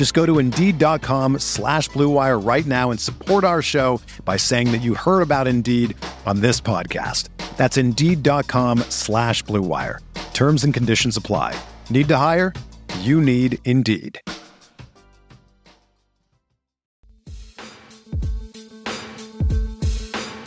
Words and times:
Just 0.00 0.14
go 0.14 0.24
to 0.24 0.38
Indeed.com 0.38 1.40
slash 1.40 1.90
BlueWire 1.90 2.42
right 2.42 2.64
now 2.64 2.90
and 2.90 2.98
support 2.98 3.44
our 3.44 3.60
show 3.60 4.00
by 4.24 4.38
saying 4.38 4.72
that 4.72 4.78
you 4.78 4.94
heard 4.94 5.20
about 5.20 5.46
Indeed 5.46 5.94
on 6.24 6.40
this 6.40 6.58
podcast. 6.58 7.28
That's 7.58 7.76
Indeed.com 7.76 8.78
slash 8.88 9.44
BlueWire. 9.44 9.98
Terms 10.32 10.64
and 10.64 10.72
conditions 10.72 11.18
apply. 11.18 11.54
Need 11.90 12.08
to 12.08 12.16
hire? 12.16 12.54
You 13.00 13.20
need 13.20 13.58
Indeed. 13.66 14.18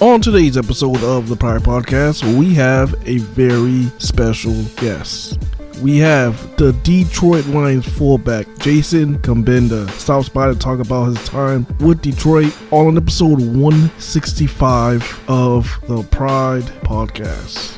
On 0.02 0.20
today's 0.20 0.58
episode 0.58 1.04
of 1.04 1.30
the 1.30 1.36
Pride 1.36 1.62
Podcast, 1.62 2.24
we 2.40 2.56
have 2.56 2.96
a 3.08 3.20
very 3.20 3.84
special 4.00 4.64
guest. 4.78 5.38
We 5.84 5.98
have 5.98 6.56
the 6.56 6.72
Detroit 6.72 7.46
Lions 7.48 7.86
fullback 7.86 8.48
Jason 8.60 9.18
Cabinda 9.20 9.90
stops 9.90 10.30
by 10.30 10.48
to 10.48 10.56
talk 10.56 10.80
about 10.80 11.08
his 11.08 11.22
time 11.28 11.68
with 11.82 12.02
Detroit 12.02 12.56
all 12.72 12.88
on 12.88 12.96
episode 12.96 13.42
165 13.42 15.24
of 15.28 15.78
the 15.90 16.02
Pride 16.04 16.64
Podcast. 16.86 17.78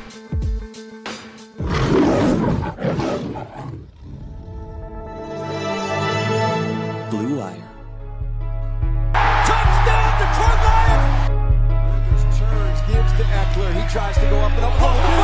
Blue 7.10 7.40
Wire. 7.40 7.58
Touchdown, 9.48 10.12
Detroit 10.22 10.60
Lions! 10.62 11.30
Rivers 11.90 12.38
turns, 12.38 12.82
gives 12.88 13.12
to 13.18 13.24
Eckler. 13.34 13.74
He 13.74 13.92
tries 13.92 14.16
to 14.18 14.30
go 14.30 14.38
up 14.42 14.52
and 14.52 14.66
up. 14.66 14.74
Oh, 14.78 15.15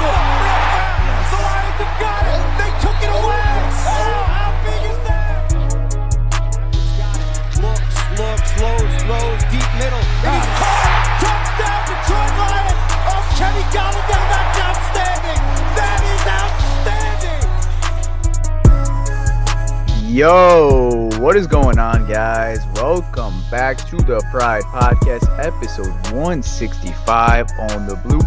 Yo, 20.12 21.10
what 21.20 21.38
is 21.38 21.48
going 21.48 21.80
on, 21.80 22.06
guys? 22.06 22.60
Welcome 22.76 23.34
back 23.50 23.78
to 23.88 23.96
the 23.96 24.22
Pride 24.30 24.64
Podcast, 24.64 25.40
episode 25.40 25.88
165 26.12 27.48
on 27.58 27.88
the 27.88 27.96
Blue 28.04 28.20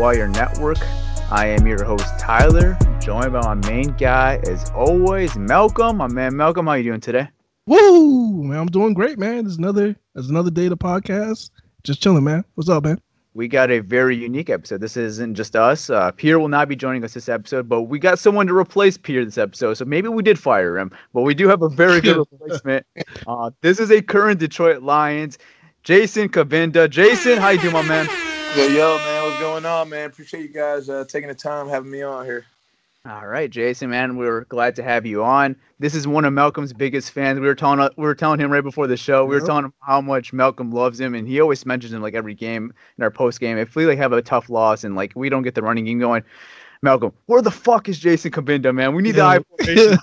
Wire 0.00 0.26
Network. 0.26 0.78
I 1.30 1.48
am 1.48 1.66
your 1.66 1.84
host, 1.84 2.06
Tyler, 2.18 2.78
joined 2.98 3.34
by 3.34 3.42
my 3.42 3.54
main 3.68 3.88
guy, 3.98 4.40
as 4.46 4.70
always, 4.70 5.36
Malcolm. 5.36 5.98
My 5.98 6.06
man, 6.06 6.34
Malcolm, 6.34 6.66
how 6.66 6.72
you 6.72 6.84
doing 6.84 7.00
today? 7.02 7.28
Woo! 7.66 8.42
Man, 8.44 8.58
I'm 8.58 8.68
doing 8.68 8.94
great, 8.94 9.18
man. 9.18 9.44
There's 9.44 9.58
another 9.58 9.94
there's 10.14 10.30
another 10.30 10.50
day 10.50 10.70
to 10.70 10.76
podcast. 10.78 11.50
Just 11.84 12.02
chilling, 12.02 12.24
man. 12.24 12.42
What's 12.54 12.70
up, 12.70 12.84
man? 12.84 12.98
We 13.34 13.48
got 13.48 13.70
a 13.70 13.78
very 13.80 14.14
unique 14.14 14.50
episode. 14.50 14.82
This 14.82 14.96
isn't 14.96 15.36
just 15.36 15.56
us. 15.56 15.88
Uh, 15.88 16.10
Pierre 16.12 16.38
will 16.38 16.48
not 16.48 16.68
be 16.68 16.76
joining 16.76 17.02
us 17.02 17.14
this 17.14 17.30
episode, 17.30 17.66
but 17.66 17.82
we 17.82 17.98
got 17.98 18.18
someone 18.18 18.46
to 18.46 18.56
replace 18.56 18.98
Pierre 18.98 19.24
this 19.24 19.38
episode. 19.38 19.74
So 19.74 19.86
maybe 19.86 20.08
we 20.08 20.22
did 20.22 20.38
fire 20.38 20.76
him, 20.76 20.90
but 21.14 21.22
we 21.22 21.34
do 21.34 21.48
have 21.48 21.62
a 21.62 21.68
very 21.70 22.02
good 22.02 22.16
replacement. 22.32 22.86
Uh, 23.26 23.50
this 23.62 23.80
is 23.80 23.90
a 23.90 24.02
current 24.02 24.38
Detroit 24.38 24.82
Lions, 24.82 25.38
Jason 25.82 26.28
Cabinda. 26.28 26.90
Jason, 26.90 27.38
how 27.38 27.48
you 27.48 27.60
doing, 27.60 27.72
my 27.72 27.82
man? 27.82 28.06
Yo, 28.54 28.66
yo, 28.66 28.98
man, 28.98 29.24
what's 29.24 29.40
going 29.40 29.64
on, 29.64 29.88
man? 29.88 30.10
Appreciate 30.10 30.42
you 30.42 30.52
guys 30.52 30.90
uh, 30.90 31.06
taking 31.08 31.28
the 31.28 31.34
time 31.34 31.68
having 31.68 31.90
me 31.90 32.02
on 32.02 32.26
here. 32.26 32.44
All 33.04 33.26
right, 33.26 33.50
Jason, 33.50 33.90
man, 33.90 34.16
we're 34.16 34.44
glad 34.44 34.76
to 34.76 34.82
have 34.84 35.04
you 35.04 35.24
on. 35.24 35.56
This 35.80 35.92
is 35.92 36.06
one 36.06 36.24
of 36.24 36.32
Malcolm's 36.32 36.72
biggest 36.72 37.10
fans. 37.10 37.40
We 37.40 37.46
were 37.48 37.54
telling 37.56 37.80
uh, 37.80 37.90
we 37.96 38.04
were 38.04 38.14
telling 38.14 38.38
him 38.38 38.48
right 38.52 38.62
before 38.62 38.86
the 38.86 38.96
show. 38.96 39.24
We 39.24 39.34
were 39.34 39.44
telling 39.44 39.64
him 39.64 39.74
how 39.80 40.00
much 40.00 40.32
Malcolm 40.32 40.70
loves 40.70 41.00
him, 41.00 41.16
and 41.16 41.26
he 41.26 41.40
always 41.40 41.66
mentions 41.66 41.92
him 41.92 42.00
like 42.00 42.14
every 42.14 42.34
game 42.34 42.72
in 42.96 43.02
our 43.02 43.10
post 43.10 43.40
game. 43.40 43.58
If 43.58 43.74
we 43.74 43.86
like 43.86 43.98
have 43.98 44.12
a 44.12 44.22
tough 44.22 44.48
loss 44.48 44.84
and 44.84 44.94
like 44.94 45.14
we 45.16 45.28
don't 45.28 45.42
get 45.42 45.56
the 45.56 45.62
running 45.62 45.84
game 45.84 45.98
going, 45.98 46.22
Malcolm, 46.82 47.12
where 47.26 47.42
the 47.42 47.50
fuck 47.50 47.88
is 47.88 47.98
Jason 47.98 48.30
Cabinda, 48.30 48.72
man? 48.72 48.94
We 48.94 49.02
need 49.02 49.16
the 49.16 49.18
Yeah. 49.18 49.40
high 49.40 49.96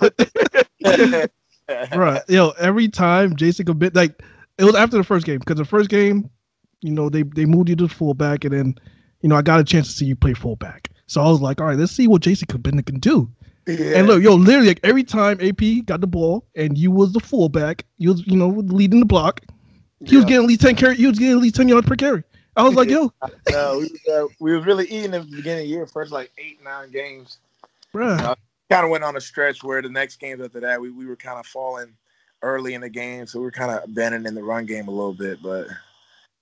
formation. 0.84 1.30
right. 1.98 2.22
Yo, 2.28 2.50
every 2.60 2.90
time 2.90 3.34
Jason 3.38 3.66
Cabinda 3.66 3.96
like 3.96 4.22
it 4.58 4.66
was 4.66 4.76
after 4.76 4.98
the 4.98 5.06
first 5.06 5.26
game 5.26 5.40
because 5.40 5.56
the 5.56 5.64
first 5.64 5.90
game, 5.90 6.30
you 6.82 6.92
know, 6.92 7.08
they 7.08 7.24
they 7.24 7.46
moved 7.46 7.70
you 7.70 7.78
to 7.78 7.88
fullback, 7.88 8.44
and 8.44 8.54
then 8.54 8.76
you 9.22 9.30
know 9.30 9.38
I 9.38 9.42
got 9.42 9.62
a 9.62 9.64
chance 9.64 9.88
to 9.88 9.94
see 9.94 10.06
you 10.06 10.18
play 10.18 10.34
fullback. 10.34 10.90
So 11.10 11.22
I 11.22 11.28
was 11.28 11.42
like, 11.42 11.60
all 11.60 11.66
right, 11.66 11.78
let's 11.78 11.92
see 11.92 12.08
what 12.08 12.22
Jason 12.22 12.48
Cabinda 12.48 12.86
can 12.86 13.00
do. 13.00 13.28
Yeah. 13.66 13.98
And 13.98 14.08
look, 14.08 14.22
yo, 14.22 14.36
literally, 14.36 14.68
like 14.68 14.80
every 14.84 15.04
time 15.04 15.40
AP 15.42 15.86
got 15.86 16.02
the 16.02 16.08
ball 16.08 16.46
and 16.56 16.78
you 16.78 16.92
was 16.92 17.14
the 17.14 17.20
fullback, 17.20 17.84
you 17.98 18.10
was 18.10 18.26
you 18.28 18.38
know 18.38 18.48
leading 18.50 19.00
the 19.00 19.08
block, 19.08 19.42
he 20.06 20.16
was 20.16 20.26
getting 20.26 20.44
at 20.44 20.48
least 20.48 20.62
ten 20.62 20.76
carry, 20.76 20.98
you 20.98 21.08
was 21.08 21.18
getting 21.18 21.34
at 21.34 21.42
least 21.42 21.56
ten 21.56 21.68
yards 21.68 21.88
per 21.88 21.96
carry. 21.96 22.24
I 22.56 22.64
was 22.64 22.76
like, 22.76 22.90
yo, 22.90 23.12
No, 23.50 23.80
we, 23.80 23.84
was, 23.84 24.08
uh, 24.08 24.34
we 24.40 24.56
was 24.56 24.66
really 24.66 24.86
eating 24.86 25.16
at 25.16 25.30
the 25.30 25.36
beginning 25.36 25.64
of 25.64 25.68
the 25.68 25.74
year, 25.74 25.88
first 25.88 26.12
like 26.12 26.32
eight, 26.38 26.64
nine 26.64 26.92
games. 26.92 27.40
bruh, 27.94 28.36
Kind 28.70 28.86
of 28.86 28.92
went 28.92 29.04
on 29.04 29.18
a 29.18 29.22
stretch 29.22 29.64
where 29.64 29.82
the 29.82 29.90
next 29.90 30.18
games 30.18 30.42
after 30.42 30.60
that, 30.60 30.80
we, 30.80 30.92
we 30.92 31.08
were 31.08 31.16
kind 31.16 31.40
of 31.40 31.46
falling 31.48 31.92
early 32.44 32.76
in 32.76 32.82
the 32.82 32.90
game, 32.90 33.26
so 33.26 33.40
we 33.40 33.46
were 33.46 33.52
kind 33.52 33.72
of 33.72 33.84
abandoning 33.84 34.36
the 34.36 34.44
run 34.44 34.68
game 34.68 34.88
a 34.88 34.92
little 34.92 35.14
bit. 35.14 35.42
But 35.42 35.68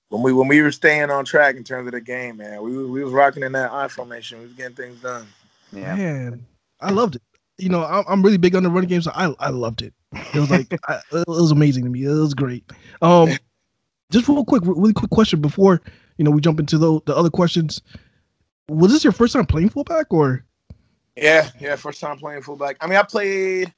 when 0.09 0.21
we 0.21 0.33
when 0.33 0.47
we 0.47 0.61
were 0.61 0.71
staying 0.71 1.09
on 1.09 1.25
track 1.25 1.55
in 1.55 1.63
terms 1.63 1.87
of 1.87 1.93
the 1.93 2.01
game, 2.01 2.37
man, 2.37 2.61
we 2.61 2.75
was- 2.77 2.87
we 2.87 3.03
was 3.03 3.13
rocking 3.13 3.43
in 3.43 3.51
that 3.53 3.71
I 3.71 3.87
formation. 3.87 4.39
We 4.39 4.45
was 4.45 4.53
getting 4.53 4.75
things 4.75 5.01
done. 5.01 5.27
yeah. 5.71 5.95
man, 5.95 6.45
I 6.81 6.91
loved 6.91 7.15
it. 7.15 7.21
You 7.57 7.69
know, 7.69 7.83
I'm, 7.83 8.03
I'm 8.07 8.21
really 8.23 8.37
big 8.37 8.55
on 8.55 8.63
the 8.63 8.69
running 8.69 8.89
game, 8.89 9.01
so 9.01 9.11
I 9.15 9.33
I 9.39 9.49
loved 9.49 9.81
it. 9.81 9.93
It 10.33 10.39
was 10.39 10.49
like 10.51 10.67
I, 10.87 11.01
it 11.11 11.27
was 11.27 11.51
amazing 11.51 11.83
to 11.83 11.89
me. 11.89 12.03
It 12.05 12.09
was 12.09 12.33
great. 12.33 12.63
Um, 13.01 13.29
just 14.11 14.27
real 14.27 14.45
quick, 14.45 14.61
really 14.65 14.93
quick 14.93 15.09
question 15.11 15.41
before 15.41 15.81
you 16.17 16.23
know 16.23 16.31
we 16.31 16.39
jump 16.41 16.59
into 16.59 16.77
the 16.77 17.01
the 17.05 17.15
other 17.15 17.29
questions. 17.29 17.81
Was 18.69 18.91
this 18.91 19.03
your 19.03 19.13
first 19.13 19.33
time 19.33 19.45
playing 19.45 19.69
fullback 19.69 20.13
or? 20.13 20.43
Yeah, 21.15 21.49
yeah, 21.59 21.75
first 21.75 21.99
time 21.99 22.17
playing 22.17 22.43
fullback. 22.43 22.77
I 22.79 22.85
mean, 22.87 22.97
I 22.97 23.03
played 23.03 23.73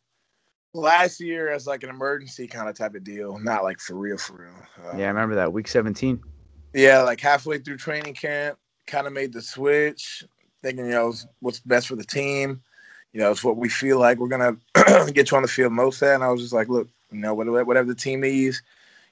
last 0.73 1.19
year 1.19 1.49
as 1.51 1.67
like 1.67 1.83
an 1.83 1.89
emergency 1.89 2.47
kind 2.47 2.69
of 2.69 2.77
type 2.77 2.95
of 2.95 3.03
deal, 3.03 3.37
not 3.39 3.63
like 3.63 3.79
for 3.79 3.95
real, 3.95 4.17
for 4.17 4.33
real. 4.37 4.87
Uh, 4.87 4.97
Yeah, 4.97 5.05
I 5.05 5.09
remember 5.09 5.35
that 5.35 5.51
week 5.51 5.67
17. 5.67 6.21
yeah, 6.73 7.01
like 7.01 7.19
halfway 7.19 7.57
through 7.57 7.77
training 7.77 8.13
camp, 8.13 8.57
kind 8.87 9.07
of 9.07 9.13
made 9.13 9.33
the 9.33 9.41
switch, 9.41 10.23
thinking, 10.61 10.85
you 10.85 10.91
know, 10.91 11.13
what's 11.39 11.59
best 11.59 11.87
for 11.87 11.95
the 11.95 12.03
team. 12.03 12.61
You 13.13 13.21
know, 13.21 13.31
it's 13.31 13.43
what 13.43 13.57
we 13.57 13.69
feel 13.69 13.99
like 13.99 14.19
we're 14.19 14.27
gonna 14.27 14.55
get 15.11 15.31
you 15.31 15.37
on 15.37 15.41
the 15.43 15.49
field 15.49 15.73
most 15.73 16.01
at. 16.03 16.15
And 16.15 16.23
I 16.23 16.29
was 16.29 16.41
just 16.41 16.53
like, 16.53 16.69
look, 16.69 16.87
you 17.11 17.19
know, 17.19 17.33
whatever, 17.33 17.63
whatever 17.65 17.87
the 17.87 17.95
team 17.95 18.21
needs, 18.21 18.61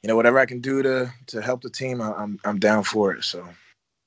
you 0.04 0.08
know, 0.08 0.16
whatever 0.16 0.38
I 0.38 0.46
can 0.46 0.62
do 0.62 0.84
to 0.84 1.12
to 1.28 1.42
help 1.42 1.64
the 1.64 1.70
team, 1.72 2.00
I- 2.02 2.14
I'm 2.14 2.40
I'm 2.46 2.60
down 2.60 2.84
for 2.84 3.14
it. 3.16 3.24
So 3.24 3.48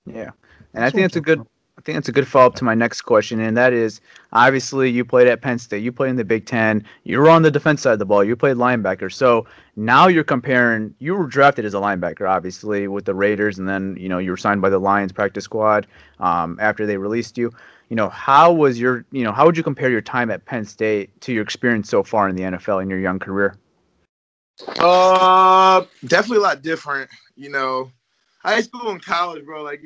Yeah, 0.07 0.31
and 0.75 0.85
I 0.85 0.91
think 0.91 1.03
that's 1.03 1.17
a 1.17 1.21
good. 1.21 1.45
I 1.81 1.83
think 1.83 1.97
that's 1.97 2.11
a 2.11 2.13
good 2.13 2.29
follow 2.29 2.45
up 2.45 2.57
to 2.57 2.65
my 2.65 2.75
next 2.75 3.01
question, 3.01 3.41
and 3.41 3.57
that 3.57 3.73
is 3.73 4.03
obviously 4.35 4.91
you 4.91 5.03
played 5.03 5.27
at 5.27 5.41
Penn 5.41 5.59
State, 5.59 5.83
you 5.83 5.91
played 5.91 6.11
in 6.11 6.17
the 6.17 6.27
Big 6.27 6.45
Ten, 6.45 6.85
you 7.05 7.19
were 7.19 7.31
on 7.31 7.41
the 7.41 7.51
defense 7.51 7.81
side 7.81 7.95
of 7.95 7.99
the 7.99 8.05
ball, 8.05 8.23
you 8.23 8.37
played 8.37 8.59
linebacker. 8.59 9.11
So 9.11 9.47
now 9.77 10.07
you're 10.07 10.23
comparing. 10.23 10.95
You 10.99 11.15
were 11.15 11.27
drafted 11.27 11.65
as 11.65 11.73
a 11.73 11.79
linebacker, 11.79 12.29
obviously, 12.29 12.87
with 12.87 13.07
the 13.07 13.15
Raiders, 13.15 13.59
and 13.59 13.67
then 13.67 13.97
you 13.99 14.11
know 14.11 14.19
you 14.19 14.31
were 14.31 14.37
signed 14.37 14.61
by 14.61 14.69
the 14.69 14.79
Lions 14.79 15.11
practice 15.11 15.45
squad 15.45 15.87
um, 16.19 16.59
after 16.61 16.85
they 16.85 16.99
released 16.99 17.39
you. 17.39 17.51
You 17.89 17.97
know, 17.97 18.11
how 18.11 18.53
was 18.53 18.79
your? 18.79 19.07
You 19.11 19.25
know, 19.25 19.33
how 19.33 19.47
would 19.47 19.57
you 19.57 19.63
compare 19.63 19.89
your 19.89 20.03
time 20.03 20.31
at 20.31 20.45
Penn 20.45 20.67
State 20.67 21.19
to 21.23 21.33
your 21.33 21.43
experience 21.43 21.89
so 21.89 22.03
far 22.03 22.29
in 22.29 22.37
the 22.37 22.43
NFL 22.43 22.83
in 22.83 22.91
your 22.91 23.01
young 23.01 23.19
career? 23.19 23.57
Uh, 24.79 25.87
definitely 26.05 26.37
a 26.37 26.41
lot 26.41 26.61
different. 26.61 27.09
You 27.37 27.49
know, 27.49 27.91
high 28.43 28.61
school 28.61 28.91
and 28.91 29.03
college, 29.03 29.47
bro. 29.47 29.63
Like, 29.63 29.81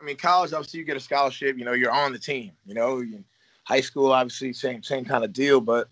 I 0.00 0.04
mean, 0.04 0.16
college 0.16 0.52
obviously 0.52 0.80
you 0.80 0.86
get 0.86 0.96
a 0.96 1.00
scholarship. 1.00 1.58
You 1.58 1.64
know, 1.64 1.72
you're 1.72 1.90
on 1.90 2.12
the 2.12 2.18
team. 2.18 2.52
You 2.66 2.74
know, 2.74 3.04
high 3.64 3.80
school 3.80 4.12
obviously 4.12 4.52
same 4.52 4.82
same 4.82 5.04
kind 5.04 5.24
of 5.24 5.32
deal, 5.32 5.60
but 5.60 5.88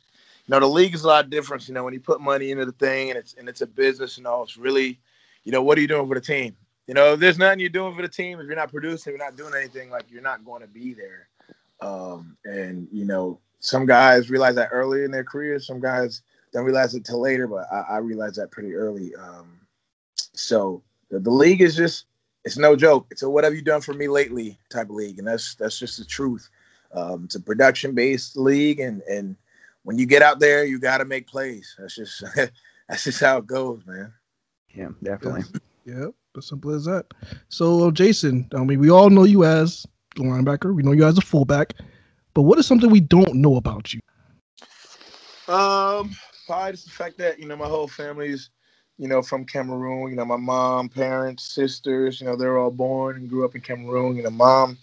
you 0.46 0.52
know 0.52 0.60
the 0.60 0.66
league 0.66 0.94
is 0.94 1.04
a 1.04 1.08
lot 1.08 1.30
different. 1.30 1.68
You 1.68 1.74
know, 1.74 1.84
when 1.84 1.94
you 1.94 2.00
put 2.00 2.20
money 2.20 2.50
into 2.50 2.64
the 2.64 2.72
thing 2.72 3.10
and 3.10 3.18
it's 3.18 3.34
and 3.34 3.48
it's 3.48 3.60
a 3.60 3.66
business 3.66 4.18
and 4.18 4.26
all, 4.26 4.42
it's 4.42 4.56
really, 4.56 4.98
you 5.44 5.52
know, 5.52 5.62
what 5.62 5.78
are 5.78 5.80
you 5.80 5.88
doing 5.88 6.08
for 6.08 6.14
the 6.14 6.20
team? 6.20 6.56
You 6.86 6.94
know, 6.94 7.12
if 7.12 7.20
there's 7.20 7.38
nothing 7.38 7.60
you're 7.60 7.68
doing 7.68 7.94
for 7.94 8.02
the 8.02 8.08
team, 8.08 8.40
if 8.40 8.46
you're 8.46 8.56
not 8.56 8.70
producing, 8.70 9.12
you're 9.12 9.24
not 9.24 9.36
doing 9.36 9.52
anything, 9.54 9.90
like 9.90 10.06
you're 10.10 10.22
not 10.22 10.44
going 10.44 10.62
to 10.62 10.68
be 10.68 10.94
there. 10.94 11.28
Um, 11.80 12.36
and 12.44 12.88
you 12.90 13.04
know, 13.04 13.38
some 13.60 13.84
guys 13.84 14.30
realize 14.30 14.54
that 14.54 14.70
early 14.72 15.04
in 15.04 15.10
their 15.10 15.24
career. 15.24 15.60
Some 15.60 15.80
guys 15.80 16.22
don't 16.52 16.64
realize 16.64 16.94
it 16.94 17.04
till 17.04 17.20
later, 17.20 17.46
but 17.46 17.66
I, 17.70 17.80
I 17.80 17.96
realized 17.98 18.36
that 18.36 18.50
pretty 18.50 18.74
early. 18.74 19.14
Um, 19.16 19.60
so 20.32 20.82
the, 21.10 21.18
the 21.18 21.30
league 21.30 21.60
is 21.60 21.76
just 21.76 22.06
it's 22.44 22.56
no 22.56 22.76
joke. 22.76 23.06
It's 23.10 23.22
a 23.22 23.30
what 23.30 23.44
have 23.44 23.54
you 23.54 23.62
done 23.62 23.80
for 23.80 23.94
me 23.94 24.08
lately 24.08 24.58
type 24.70 24.90
of 24.90 24.96
league, 24.96 25.18
and 25.18 25.26
that's 25.26 25.54
that's 25.54 25.78
just 25.78 25.98
the 25.98 26.04
truth. 26.04 26.48
Um, 26.92 27.24
it's 27.24 27.34
a 27.34 27.40
production 27.40 27.94
based 27.94 28.36
league, 28.36 28.80
and 28.80 29.02
and 29.02 29.36
when 29.82 29.98
you 29.98 30.06
get 30.06 30.22
out 30.22 30.40
there, 30.40 30.64
you 30.64 30.78
got 30.78 30.98
to 30.98 31.04
make 31.04 31.26
plays. 31.26 31.74
That's 31.78 31.94
just 31.94 32.24
that's 32.88 33.04
just 33.04 33.20
how 33.20 33.38
it 33.38 33.46
goes, 33.46 33.82
man. 33.86 34.12
Yeah, 34.74 34.88
definitely. 35.02 35.44
Yep, 35.84 36.12
as 36.36 36.46
simple 36.46 36.74
as 36.74 36.84
that. 36.84 37.06
So, 37.48 37.88
uh, 37.88 37.90
Jason, 37.90 38.46
I 38.54 38.62
mean, 38.62 38.78
we 38.78 38.90
all 38.90 39.10
know 39.10 39.24
you 39.24 39.44
as 39.44 39.86
a 40.16 40.20
linebacker. 40.20 40.74
We 40.74 40.82
know 40.82 40.92
you 40.92 41.06
as 41.06 41.18
a 41.18 41.22
fullback. 41.22 41.74
But 42.34 42.42
what 42.42 42.58
is 42.58 42.66
something 42.66 42.90
we 42.90 43.00
don't 43.00 43.34
know 43.34 43.56
about 43.56 43.92
you? 43.92 44.00
Um, 45.52 46.14
probably 46.46 46.72
just 46.72 46.84
the 46.84 46.92
fact 46.92 47.18
that 47.18 47.38
you 47.38 47.46
know 47.46 47.56
my 47.56 47.66
whole 47.66 47.88
family's, 47.88 48.50
you 48.98 49.08
know, 49.08 49.22
from 49.22 49.44
Cameroon. 49.44 50.10
You 50.10 50.16
know, 50.16 50.24
my 50.24 50.36
mom, 50.36 50.88
parents, 50.88 51.44
sisters. 51.44 52.20
You 52.20 52.26
know, 52.26 52.36
they're 52.36 52.58
all 52.58 52.70
born 52.70 53.16
and 53.16 53.30
grew 53.30 53.44
up 53.44 53.54
in 53.54 53.60
Cameroon. 53.60 54.16
You 54.16 54.24
know, 54.24 54.30
mom 54.30 54.76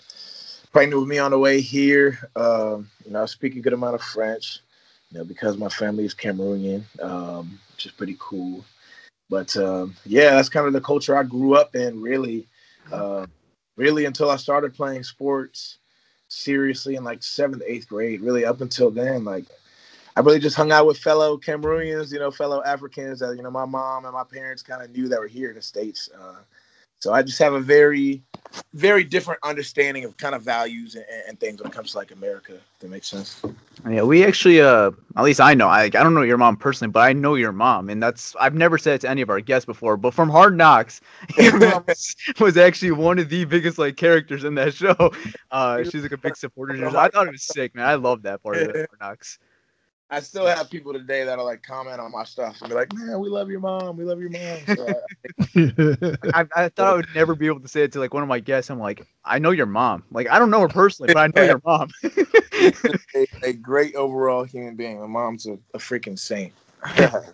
pregnant 0.71 0.99
with 0.99 1.09
me 1.09 1.19
on 1.19 1.31
the 1.31 1.39
way 1.39 1.61
here. 1.61 2.17
Um, 2.35 2.89
you 3.05 3.11
know, 3.11 3.23
I 3.23 3.25
speak 3.25 3.55
a 3.55 3.59
good 3.59 3.73
amount 3.73 3.95
of 3.95 4.01
French. 4.01 4.59
You 5.11 5.19
know, 5.19 5.23
because 5.23 5.57
my 5.57 5.69
family 5.69 6.05
is 6.05 6.15
Cameroonian, 6.15 6.83
um, 7.01 7.59
which 7.71 7.85
is 7.85 7.91
pretty 7.91 8.17
cool. 8.19 8.65
But 9.29 9.55
um, 9.57 9.95
yeah, 10.05 10.31
that's 10.31 10.49
kind 10.49 10.67
of 10.67 10.73
the 10.73 10.81
culture 10.81 11.17
I 11.17 11.23
grew 11.23 11.55
up 11.55 11.75
in. 11.75 12.01
Really, 12.01 12.47
uh, 12.91 13.25
really 13.75 14.05
until 14.05 14.29
I 14.29 14.37
started 14.37 14.73
playing 14.73 15.03
sports 15.03 15.77
seriously 16.27 16.95
in 16.95 17.03
like 17.03 17.23
seventh, 17.23 17.63
eighth 17.65 17.87
grade. 17.87 18.21
Really, 18.21 18.45
up 18.45 18.61
until 18.61 18.91
then, 18.91 19.23
like 19.23 19.45
I 20.15 20.21
really 20.21 20.39
just 20.39 20.55
hung 20.55 20.71
out 20.71 20.87
with 20.87 20.97
fellow 20.97 21.37
Cameroonians, 21.37 22.11
you 22.11 22.19
know, 22.19 22.31
fellow 22.31 22.63
Africans 22.63 23.19
that 23.19 23.35
you 23.35 23.43
know 23.43 23.51
my 23.51 23.65
mom 23.65 24.05
and 24.05 24.13
my 24.13 24.23
parents 24.23 24.63
kind 24.63 24.81
of 24.81 24.89
knew 24.91 25.09
that 25.09 25.19
were 25.19 25.27
here 25.27 25.49
in 25.49 25.55
the 25.55 25.61
states. 25.61 26.09
Uh, 26.17 26.37
so 26.99 27.13
I 27.13 27.21
just 27.21 27.37
have 27.39 27.53
a 27.53 27.59
very, 27.59 28.23
very 28.73 29.03
different 29.03 29.39
understanding 29.43 30.05
of 30.05 30.15
kind 30.17 30.33
of 30.33 30.41
values 30.41 30.95
and, 30.95 31.05
and 31.27 31.39
things 31.39 31.61
when 31.61 31.69
it 31.69 31.75
comes 31.75 31.91
to 31.91 31.97
like 31.97 32.11
America. 32.11 32.53
If 32.53 32.79
that 32.79 32.89
makes 32.89 33.07
sense. 33.07 33.43
Yeah, 33.87 34.03
we 34.03 34.25
actually, 34.25 34.61
uh, 34.61 34.91
at 35.17 35.23
least 35.23 35.41
I 35.41 35.53
know. 35.53 35.67
I 35.67 35.83
I 35.83 35.89
don't 35.89 36.13
know 36.13 36.21
your 36.21 36.37
mom 36.37 36.55
personally, 36.55 36.91
but 36.91 37.01
I 37.01 37.13
know 37.13 37.35
your 37.35 37.51
mom, 37.51 37.89
and 37.89 38.01
that's 38.01 38.35
I've 38.39 38.55
never 38.55 38.77
said 38.77 38.95
it 38.95 39.01
to 39.01 39.09
any 39.09 39.21
of 39.21 39.29
our 39.29 39.41
guests 39.41 39.65
before. 39.65 39.97
But 39.97 40.13
from 40.13 40.29
Hard 40.29 40.57
Knocks, 40.57 41.01
your 41.37 41.59
mom 41.59 41.85
was, 42.39 42.57
actually 42.57 42.91
one 42.91 43.19
of 43.19 43.29
the 43.29 43.43
biggest 43.45 43.77
like 43.77 43.97
characters 43.97 44.45
in 44.45 44.55
that 44.55 44.73
show. 44.81 45.11
Uh, 45.51 45.83
she's 45.83 46.03
like 46.03 46.13
a 46.13 46.17
big 46.17 46.37
supporter. 46.37 46.87
I 46.87 47.09
thought 47.09 47.27
it 47.27 47.31
was 47.31 47.43
sick, 47.43 47.75
man. 47.75 47.85
I 47.85 47.95
love 47.95 48.21
that 48.21 48.41
part 48.41 48.57
of 48.57 48.69
it, 48.69 48.75
Hard 48.75 48.89
Knocks. 49.01 49.39
I 50.09 50.19
still 50.19 50.45
have 50.45 50.69
people 50.69 50.93
today 50.93 51.23
that'll 51.23 51.45
like 51.45 51.63
comment 51.63 51.99
on 51.99 52.11
my 52.11 52.23
stuff 52.23 52.61
and 52.61 52.69
be 52.69 52.75
like, 52.75 52.93
"Man, 52.93 53.19
we 53.19 53.27
love 53.27 53.49
your 53.49 53.59
mom. 53.59 53.97
We 53.97 54.03
love 54.03 54.19
your 54.19 54.29
mom." 54.29 54.59
So 54.75 55.01
I, 55.55 56.41
I, 56.41 56.45
I 56.55 56.69
thought 56.69 56.87
I 56.87 56.93
would 56.93 57.07
never 57.15 57.35
be 57.35 57.47
able 57.47 57.61
to 57.61 57.67
say 57.67 57.81
it 57.83 57.91
to 57.93 57.99
like 57.99 58.13
one 58.13 58.21
of 58.21 58.29
my 58.29 58.39
guests. 58.39 58.69
I'm 58.69 58.79
like, 58.79 59.05
I 59.23 59.39
know 59.39 59.51
your 59.51 59.65
mom. 59.65 60.03
Like 60.11 60.29
I 60.29 60.37
don't 60.37 60.51
know 60.51 60.61
her 60.61 60.67
personally, 60.67 61.11
but 61.13 61.19
I 61.19 61.31
know 61.35 61.43
your 61.43 61.61
mom. 61.65 61.89
a, 63.15 63.27
a 63.43 63.53
great 63.53 63.95
overall 63.95 64.43
human 64.43 64.75
being. 64.75 64.99
My 64.99 65.07
mom's 65.07 65.47
a, 65.47 65.57
a 65.73 65.79
freaking 65.79 66.19
saint. 66.19 66.53
That's 66.95 67.25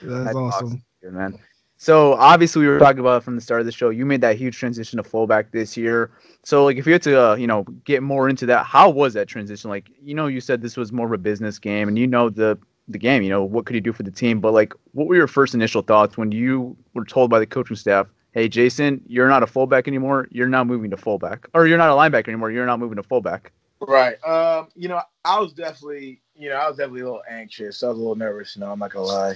That's 0.00 0.36
awesome. 0.36 0.82
Good, 1.02 1.12
man. 1.14 1.38
So 1.80 2.14
obviously, 2.14 2.62
we 2.62 2.68
were 2.68 2.80
talking 2.80 2.98
about 2.98 3.18
it 3.18 3.24
from 3.24 3.36
the 3.36 3.40
start 3.40 3.60
of 3.60 3.66
the 3.66 3.72
show. 3.72 3.90
You 3.90 4.04
made 4.04 4.20
that 4.22 4.36
huge 4.36 4.58
transition 4.58 4.96
to 4.96 5.04
fullback 5.04 5.52
this 5.52 5.76
year. 5.76 6.10
So, 6.42 6.64
like, 6.64 6.76
if 6.76 6.86
you 6.86 6.92
had 6.92 7.02
to, 7.02 7.30
uh, 7.30 7.34
you 7.36 7.46
know, 7.46 7.62
get 7.84 8.02
more 8.02 8.28
into 8.28 8.46
that, 8.46 8.66
how 8.66 8.90
was 8.90 9.14
that 9.14 9.28
transition? 9.28 9.70
Like, 9.70 9.88
you 10.02 10.12
know, 10.12 10.26
you 10.26 10.40
said 10.40 10.60
this 10.60 10.76
was 10.76 10.92
more 10.92 11.06
of 11.06 11.12
a 11.12 11.18
business 11.18 11.56
game, 11.60 11.86
and 11.86 11.96
you 11.96 12.08
know 12.08 12.30
the 12.30 12.58
the 12.88 12.98
game. 12.98 13.22
You 13.22 13.30
know, 13.30 13.44
what 13.44 13.64
could 13.64 13.74
you 13.74 13.80
do 13.80 13.92
for 13.92 14.02
the 14.02 14.10
team? 14.10 14.40
But 14.40 14.54
like, 14.54 14.74
what 14.92 15.06
were 15.06 15.14
your 15.14 15.28
first 15.28 15.54
initial 15.54 15.82
thoughts 15.82 16.18
when 16.18 16.32
you 16.32 16.76
were 16.94 17.04
told 17.04 17.30
by 17.30 17.38
the 17.38 17.46
coaching 17.46 17.76
staff, 17.76 18.08
"Hey, 18.32 18.48
Jason, 18.48 19.00
you're 19.06 19.28
not 19.28 19.44
a 19.44 19.46
fullback 19.46 19.86
anymore. 19.86 20.26
You're 20.32 20.48
now 20.48 20.64
moving 20.64 20.90
to 20.90 20.96
fullback, 20.96 21.46
or 21.54 21.68
you're 21.68 21.78
not 21.78 21.90
a 21.90 21.92
linebacker 21.92 22.26
anymore. 22.26 22.50
You're 22.50 22.66
not 22.66 22.80
moving 22.80 22.96
to 22.96 23.04
fullback." 23.04 23.52
Right. 23.80 24.16
Um, 24.24 24.66
you 24.74 24.88
know, 24.88 25.00
I 25.24 25.38
was 25.38 25.52
definitely, 25.52 26.20
you 26.38 26.48
know, 26.48 26.56
I 26.56 26.68
was 26.68 26.76
definitely 26.76 27.00
a 27.00 27.04
little 27.04 27.22
anxious. 27.28 27.82
I 27.82 27.88
was 27.88 27.96
a 27.96 28.00
little 28.00 28.14
nervous, 28.14 28.54
you 28.54 28.60
know, 28.60 28.70
I'm 28.70 28.78
not 28.78 28.92
gonna 28.92 29.06
lie. 29.06 29.34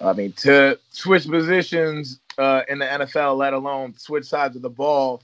I 0.00 0.12
mean, 0.12 0.32
to 0.32 0.78
switch 0.90 1.26
positions 1.26 2.20
uh, 2.36 2.62
in 2.68 2.78
the 2.78 2.84
NFL, 2.84 3.36
let 3.38 3.52
alone 3.52 3.94
switch 3.96 4.26
sides 4.26 4.54
of 4.56 4.62
the 4.62 4.70
ball 4.70 5.22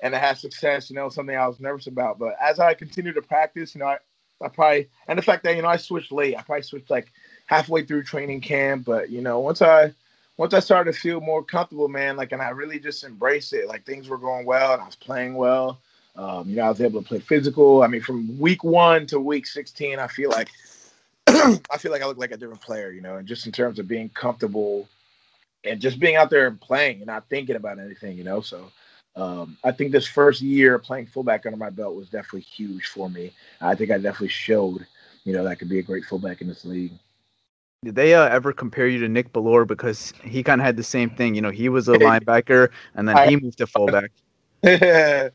and 0.00 0.12
to 0.12 0.18
have 0.18 0.38
success, 0.38 0.90
you 0.90 0.96
know, 0.96 1.08
something 1.08 1.36
I 1.36 1.46
was 1.46 1.60
nervous 1.60 1.86
about. 1.86 2.18
But 2.18 2.34
as 2.40 2.58
I 2.58 2.74
continued 2.74 3.14
to 3.14 3.22
practice, 3.22 3.74
you 3.74 3.80
know, 3.80 3.86
I, 3.86 3.98
I 4.42 4.48
probably 4.48 4.88
and 5.08 5.18
the 5.18 5.22
fact 5.22 5.44
that, 5.44 5.56
you 5.56 5.62
know, 5.62 5.68
I 5.68 5.76
switched 5.76 6.12
late. 6.12 6.36
I 6.36 6.42
probably 6.42 6.62
switched 6.62 6.90
like 6.90 7.12
halfway 7.46 7.84
through 7.84 8.02
training 8.02 8.40
camp. 8.40 8.84
But, 8.84 9.10
you 9.10 9.20
know, 9.20 9.38
once 9.38 9.62
I 9.62 9.94
once 10.36 10.52
I 10.52 10.60
started 10.60 10.92
to 10.92 10.98
feel 10.98 11.20
more 11.20 11.42
comfortable, 11.42 11.88
man, 11.88 12.16
like 12.16 12.32
and 12.32 12.42
I 12.42 12.50
really 12.50 12.78
just 12.78 13.04
embraced 13.04 13.52
it. 13.52 13.68
Like 13.68 13.84
things 13.84 14.08
were 14.08 14.18
going 14.18 14.46
well 14.46 14.72
and 14.72 14.82
I 14.82 14.86
was 14.86 14.96
playing 14.96 15.34
well. 15.34 15.80
Um, 16.16 16.48
you 16.48 16.56
know, 16.56 16.62
I 16.64 16.68
was 16.68 16.80
able 16.80 17.02
to 17.02 17.08
play 17.08 17.20
physical. 17.20 17.82
I 17.82 17.88
mean, 17.88 18.00
from 18.00 18.38
week 18.38 18.64
one 18.64 19.06
to 19.08 19.20
week 19.20 19.46
16, 19.46 19.98
I 19.98 20.06
feel 20.06 20.30
like 20.30 20.48
I 21.26 21.78
feel 21.78 21.92
like 21.92 22.02
I 22.02 22.06
look 22.06 22.18
like 22.18 22.32
a 22.32 22.36
different 22.36 22.62
player, 22.62 22.90
you 22.90 23.02
know, 23.02 23.16
and 23.16 23.26
just 23.26 23.46
in 23.46 23.52
terms 23.52 23.78
of 23.78 23.86
being 23.86 24.08
comfortable 24.10 24.88
and 25.64 25.80
just 25.80 25.98
being 25.98 26.16
out 26.16 26.30
there 26.30 26.46
and 26.46 26.60
playing 26.60 26.98
and 26.98 27.06
not 27.06 27.28
thinking 27.28 27.56
about 27.56 27.78
anything, 27.78 28.16
you 28.16 28.24
know. 28.24 28.40
So 28.40 28.70
um, 29.16 29.56
I 29.64 29.72
think 29.72 29.92
this 29.92 30.06
first 30.06 30.40
year 30.40 30.78
playing 30.78 31.06
fullback 31.06 31.44
under 31.44 31.58
my 31.58 31.70
belt 31.70 31.96
was 31.96 32.08
definitely 32.08 32.40
huge 32.40 32.86
for 32.86 33.10
me. 33.10 33.32
I 33.60 33.74
think 33.74 33.90
I 33.90 33.98
definitely 33.98 34.28
showed, 34.28 34.86
you 35.24 35.32
know, 35.32 35.42
that 35.44 35.50
I 35.50 35.54
could 35.54 35.68
be 35.68 35.80
a 35.80 35.82
great 35.82 36.04
fullback 36.04 36.40
in 36.40 36.48
this 36.48 36.64
league. 36.64 36.92
Did 37.84 37.94
they 37.94 38.14
uh, 38.14 38.28
ever 38.28 38.52
compare 38.52 38.88
you 38.88 38.98
to 39.00 39.08
Nick 39.08 39.32
Bellore 39.32 39.66
because 39.66 40.12
he 40.24 40.42
kind 40.42 40.60
of 40.60 40.64
had 40.64 40.76
the 40.76 40.82
same 40.82 41.10
thing? 41.10 41.34
You 41.34 41.42
know, 41.42 41.50
he 41.50 41.68
was 41.68 41.88
a 41.88 41.92
linebacker 41.98 42.70
and 42.94 43.08
then 43.08 43.28
he 43.28 43.36
moved 43.36 43.58
to 43.58 43.66
fullback. 43.66 44.12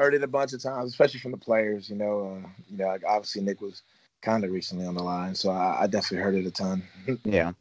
Heard 0.00 0.14
it 0.14 0.22
a 0.22 0.26
bunch 0.26 0.54
of 0.54 0.62
times, 0.62 0.90
especially 0.90 1.20
from 1.20 1.32
the 1.32 1.36
players. 1.36 1.90
You 1.90 1.96
know, 1.96 2.40
uh, 2.42 2.48
you 2.70 2.78
know, 2.78 2.86
like 2.86 3.02
obviously 3.06 3.42
Nick 3.42 3.60
was 3.60 3.82
kind 4.22 4.44
of 4.44 4.50
recently 4.50 4.86
on 4.86 4.94
the 4.94 5.02
line, 5.02 5.34
so 5.34 5.50
I, 5.50 5.82
I 5.82 5.86
definitely 5.88 6.24
heard 6.24 6.34
it 6.36 6.46
a 6.46 6.50
ton. 6.50 6.82
Yeah. 7.24 7.52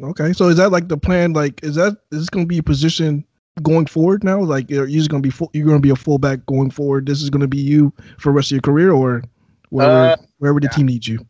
Okay, 0.00 0.32
so 0.32 0.48
is 0.48 0.58
that 0.58 0.70
like 0.70 0.86
the 0.86 0.96
plan? 0.96 1.32
Like, 1.32 1.64
is 1.64 1.74
that 1.74 1.96
is 2.12 2.20
this 2.20 2.28
going 2.28 2.44
to 2.44 2.48
be 2.48 2.58
a 2.58 2.62
position 2.62 3.24
going 3.62 3.86
forward 3.86 4.22
now? 4.22 4.40
Like, 4.40 4.70
you're 4.70 4.86
you 4.86 4.98
just 4.98 5.10
going 5.10 5.20
to 5.22 5.26
be 5.26 5.32
full, 5.32 5.50
you're 5.54 5.66
going 5.66 5.78
to 5.78 5.82
be 5.82 5.90
a 5.90 5.96
fullback 5.96 6.46
going 6.46 6.70
forward? 6.70 7.06
This 7.06 7.20
is 7.20 7.30
going 7.30 7.40
to 7.40 7.48
be 7.48 7.58
you 7.58 7.92
for 8.18 8.30
the 8.30 8.36
rest 8.36 8.52
of 8.52 8.56
your 8.56 8.60
career, 8.60 8.92
or 8.92 9.24
wherever 9.70 10.12
Uh, 10.12 10.16
wherever 10.38 10.60
the 10.60 10.68
yeah. 10.70 10.76
team 10.76 10.86
needs 10.86 11.08
you? 11.08 11.26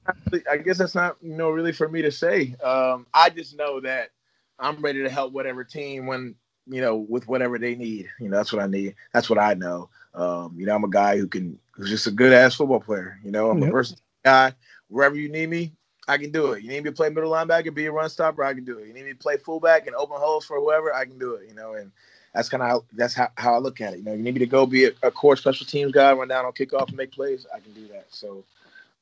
I 0.51 0.59
guess 0.59 0.77
that's 0.77 0.95
not 0.95 1.17
you 1.23 1.35
know 1.35 1.49
really 1.49 1.73
for 1.73 1.89
me 1.89 2.03
to 2.03 2.13
say. 2.13 2.55
Um, 2.63 3.07
I 3.15 3.31
just 3.31 3.57
know 3.57 3.81
that 3.81 4.11
I'm 4.59 4.83
ready 4.83 5.03
to 5.03 5.09
help 5.09 5.33
whatever 5.33 5.65
team 5.65 6.07
when 6.07 6.35
you 6.67 6.81
know 6.81 6.97
with 6.97 7.29
whatever 7.29 7.59
they 7.59 7.75
need. 7.75 8.09
You 8.21 8.29
know, 8.29 8.37
that's 8.37 8.53
what 8.53 8.63
I 8.63 8.67
need. 8.67 8.95
That's 9.13 9.31
what 9.31 9.39
I 9.39 9.55
know. 9.55 9.89
Um, 10.15 10.55
you 10.57 10.67
know, 10.67 10.75
I'm 10.75 10.85
a 10.85 10.91
guy 10.91 11.17
who 11.19 11.27
can 11.27 11.59
who's 11.73 11.91
just 11.91 12.07
a 12.07 12.11
good 12.11 12.33
ass 12.33 12.55
football 12.55 12.81
player. 12.81 13.19
You 13.25 13.31
know, 13.31 13.51
I'm 13.51 13.61
Yep. 13.61 13.69
a 13.69 13.73
versatile 13.73 14.03
guy. 14.25 14.55
Wherever 14.89 15.17
you 15.17 15.29
need 15.29 15.49
me, 15.51 15.73
I 16.09 16.17
can 16.19 16.31
do 16.31 16.53
it. 16.53 16.63
You 16.63 16.69
need 16.71 16.85
me 16.85 16.91
to 16.91 16.97
play 16.97 17.09
middle 17.11 17.31
linebacker, 17.31 17.75
be 17.75 17.87
a 17.87 17.93
run 17.93 18.09
stopper, 18.09 18.45
I 18.45 18.55
can 18.55 18.65
do 18.65 18.79
it. 18.79 18.87
You 18.87 18.95
need 18.95 19.05
me 19.05 19.13
to 19.13 19.19
play 19.19 19.37
fullback 19.37 19.87
and 19.87 19.97
open 19.97 20.17
holes 20.19 20.45
for 20.47 20.59
whoever, 20.61 20.95
I 20.95 21.05
can 21.05 21.19
do 21.19 21.35
it. 21.35 21.49
You 21.49 21.55
know, 21.55 21.75
and 21.75 21.91
that's 22.35 22.49
kind 22.49 22.63
of 22.63 22.69
how 22.69 22.85
that's 22.93 23.15
how, 23.15 23.29
how 23.37 23.55
I 23.55 23.59
look 23.59 23.81
at 23.81 23.95
it. 23.95 23.99
You 23.99 24.05
know, 24.05 24.13
you 24.13 24.23
need 24.23 24.35
me 24.35 24.41
to 24.41 24.47
go 24.47 24.67
be 24.67 24.87
a, 24.87 24.91
a 25.03 25.11
core 25.11 25.37
special 25.37 25.67
teams 25.67 25.93
guy, 25.93 26.13
run 26.13 26.29
down 26.29 26.45
on 26.45 26.53
kickoff 26.53 26.89
and 26.89 26.97
make 26.97 27.13
plays, 27.13 27.47
I 27.55 27.61
can 27.61 27.73
do 27.73 27.89
that. 27.89 28.07
So 28.11 28.45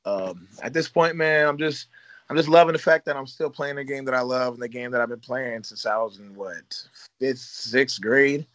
um, 0.05 0.47
at 0.61 0.73
this 0.73 0.87
point, 0.87 1.15
man, 1.15 1.47
I'm 1.47 1.57
just 1.57 1.87
I'm 2.29 2.35
just 2.35 2.49
loving 2.49 2.73
the 2.73 2.79
fact 2.79 3.05
that 3.05 3.15
I'm 3.15 3.27
still 3.27 3.49
playing 3.49 3.75
the 3.75 3.83
game 3.83 4.05
that 4.05 4.15
I 4.15 4.21
love 4.21 4.55
and 4.55 4.63
the 4.63 4.67
game 4.67 4.91
that 4.91 5.01
I've 5.01 5.09
been 5.09 5.19
playing 5.19 5.63
since 5.63 5.85
I 5.85 5.97
was 5.97 6.17
in 6.17 6.33
what 6.35 6.83
fifth, 7.19 7.39
sixth 7.39 8.01
grade. 8.01 8.45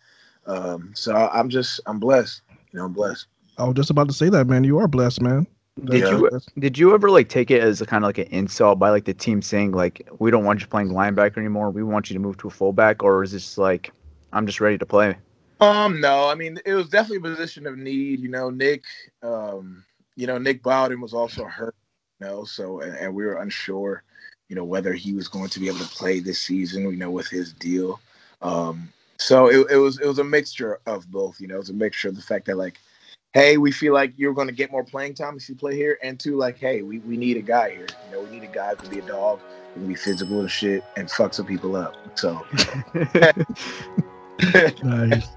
Um, 0.46 0.92
so 0.94 1.14
I'm 1.14 1.48
just 1.48 1.80
I'm 1.86 2.00
blessed. 2.00 2.42
You 2.72 2.78
know, 2.78 2.86
I'm 2.86 2.92
blessed. 2.92 3.26
I 3.58 3.64
was 3.64 3.74
just 3.74 3.90
about 3.90 4.08
to 4.08 4.14
say 4.14 4.28
that, 4.30 4.46
man. 4.46 4.64
You 4.64 4.78
are 4.78 4.88
blessed, 4.88 5.20
man. 5.20 5.46
Did 5.84 6.02
Yeah. 6.02 6.10
you 6.10 6.40
did 6.58 6.78
you 6.78 6.94
ever 6.94 7.10
like 7.10 7.28
take 7.28 7.50
it 7.50 7.62
as 7.62 7.80
a 7.80 7.86
kind 7.86 8.04
of 8.04 8.08
like 8.08 8.18
an 8.18 8.26
insult 8.26 8.78
by 8.78 8.90
like 8.90 9.04
the 9.04 9.14
team 9.14 9.40
saying 9.40 9.72
like 9.72 10.06
we 10.18 10.30
don't 10.30 10.44
want 10.44 10.60
you 10.60 10.66
playing 10.66 10.88
linebacker 10.88 11.38
anymore, 11.38 11.70
we 11.70 11.82
want 11.82 12.10
you 12.10 12.14
to 12.14 12.20
move 12.20 12.36
to 12.38 12.48
a 12.48 12.50
fullback, 12.50 13.02
or 13.02 13.22
is 13.22 13.32
this 13.32 13.56
like 13.56 13.92
I'm 14.32 14.46
just 14.46 14.60
ready 14.60 14.78
to 14.78 14.86
play? 14.86 15.16
Um, 15.60 16.00
no, 16.00 16.28
I 16.28 16.34
mean 16.34 16.58
it 16.64 16.74
was 16.74 16.88
definitely 16.88 17.18
a 17.18 17.34
position 17.34 17.66
of 17.66 17.78
need. 17.78 18.20
You 18.20 18.28
know, 18.28 18.50
Nick, 18.50 18.82
um, 19.22 19.84
you 20.16 20.26
know, 20.26 20.38
Nick 20.38 20.62
Bawden 20.62 21.00
was 21.00 21.14
also 21.14 21.44
hurt, 21.44 21.74
you 21.74 21.89
know, 22.20 22.44
so 22.44 22.80
and, 22.80 22.96
and 22.96 23.14
we 23.14 23.24
were 23.24 23.36
unsure, 23.36 24.02
you 24.48 24.56
know, 24.56 24.64
whether 24.64 24.92
he 24.92 25.12
was 25.12 25.28
going 25.28 25.48
to 25.50 25.60
be 25.60 25.68
able 25.68 25.78
to 25.78 25.88
play 25.88 26.20
this 26.20 26.40
season, 26.40 26.82
you 26.84 26.96
know, 26.96 27.10
with 27.10 27.28
his 27.28 27.52
deal. 27.52 28.00
Um, 28.42 28.92
so 29.18 29.48
it, 29.48 29.70
it 29.70 29.76
was 29.76 30.00
it 30.00 30.06
was 30.06 30.18
a 30.18 30.24
mixture 30.24 30.78
of 30.86 31.10
both. 31.10 31.40
You 31.40 31.48
know, 31.48 31.56
it 31.56 31.58
was 31.58 31.70
a 31.70 31.74
mixture 31.74 32.08
of 32.08 32.16
the 32.16 32.22
fact 32.22 32.46
that 32.46 32.56
like, 32.56 32.78
hey, 33.32 33.58
we 33.58 33.70
feel 33.70 33.92
like 33.92 34.12
you're 34.16 34.34
going 34.34 34.48
to 34.48 34.54
get 34.54 34.70
more 34.70 34.84
playing 34.84 35.14
time 35.14 35.36
if 35.36 35.48
you 35.48 35.54
play 35.54 35.76
here, 35.76 35.98
and 36.02 36.18
two, 36.18 36.36
like, 36.36 36.58
hey, 36.58 36.82
we, 36.82 36.98
we 37.00 37.16
need 37.16 37.36
a 37.36 37.42
guy 37.42 37.70
here. 37.70 37.86
You 38.06 38.16
know, 38.16 38.22
we 38.22 38.30
need 38.30 38.42
a 38.48 38.52
guy 38.52 38.70
who 38.70 38.76
can 38.76 38.90
be 38.90 38.98
a 38.98 39.02
dog, 39.02 39.40
who 39.74 39.80
can 39.80 39.88
be 39.88 39.94
physical 39.94 40.40
and 40.40 40.50
shit, 40.50 40.84
and 40.96 41.10
fuck 41.10 41.34
some 41.34 41.46
people 41.46 41.76
up. 41.76 41.96
So. 42.18 42.44
nice. 44.82 45.28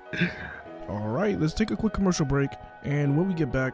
All 0.89 1.07
right, 1.07 1.39
let's 1.39 1.53
take 1.53 1.71
a 1.71 1.75
quick 1.75 1.93
commercial 1.93 2.25
break, 2.25 2.49
and 2.83 3.17
when 3.17 3.27
we 3.27 3.33
get 3.33 3.51
back. 3.51 3.73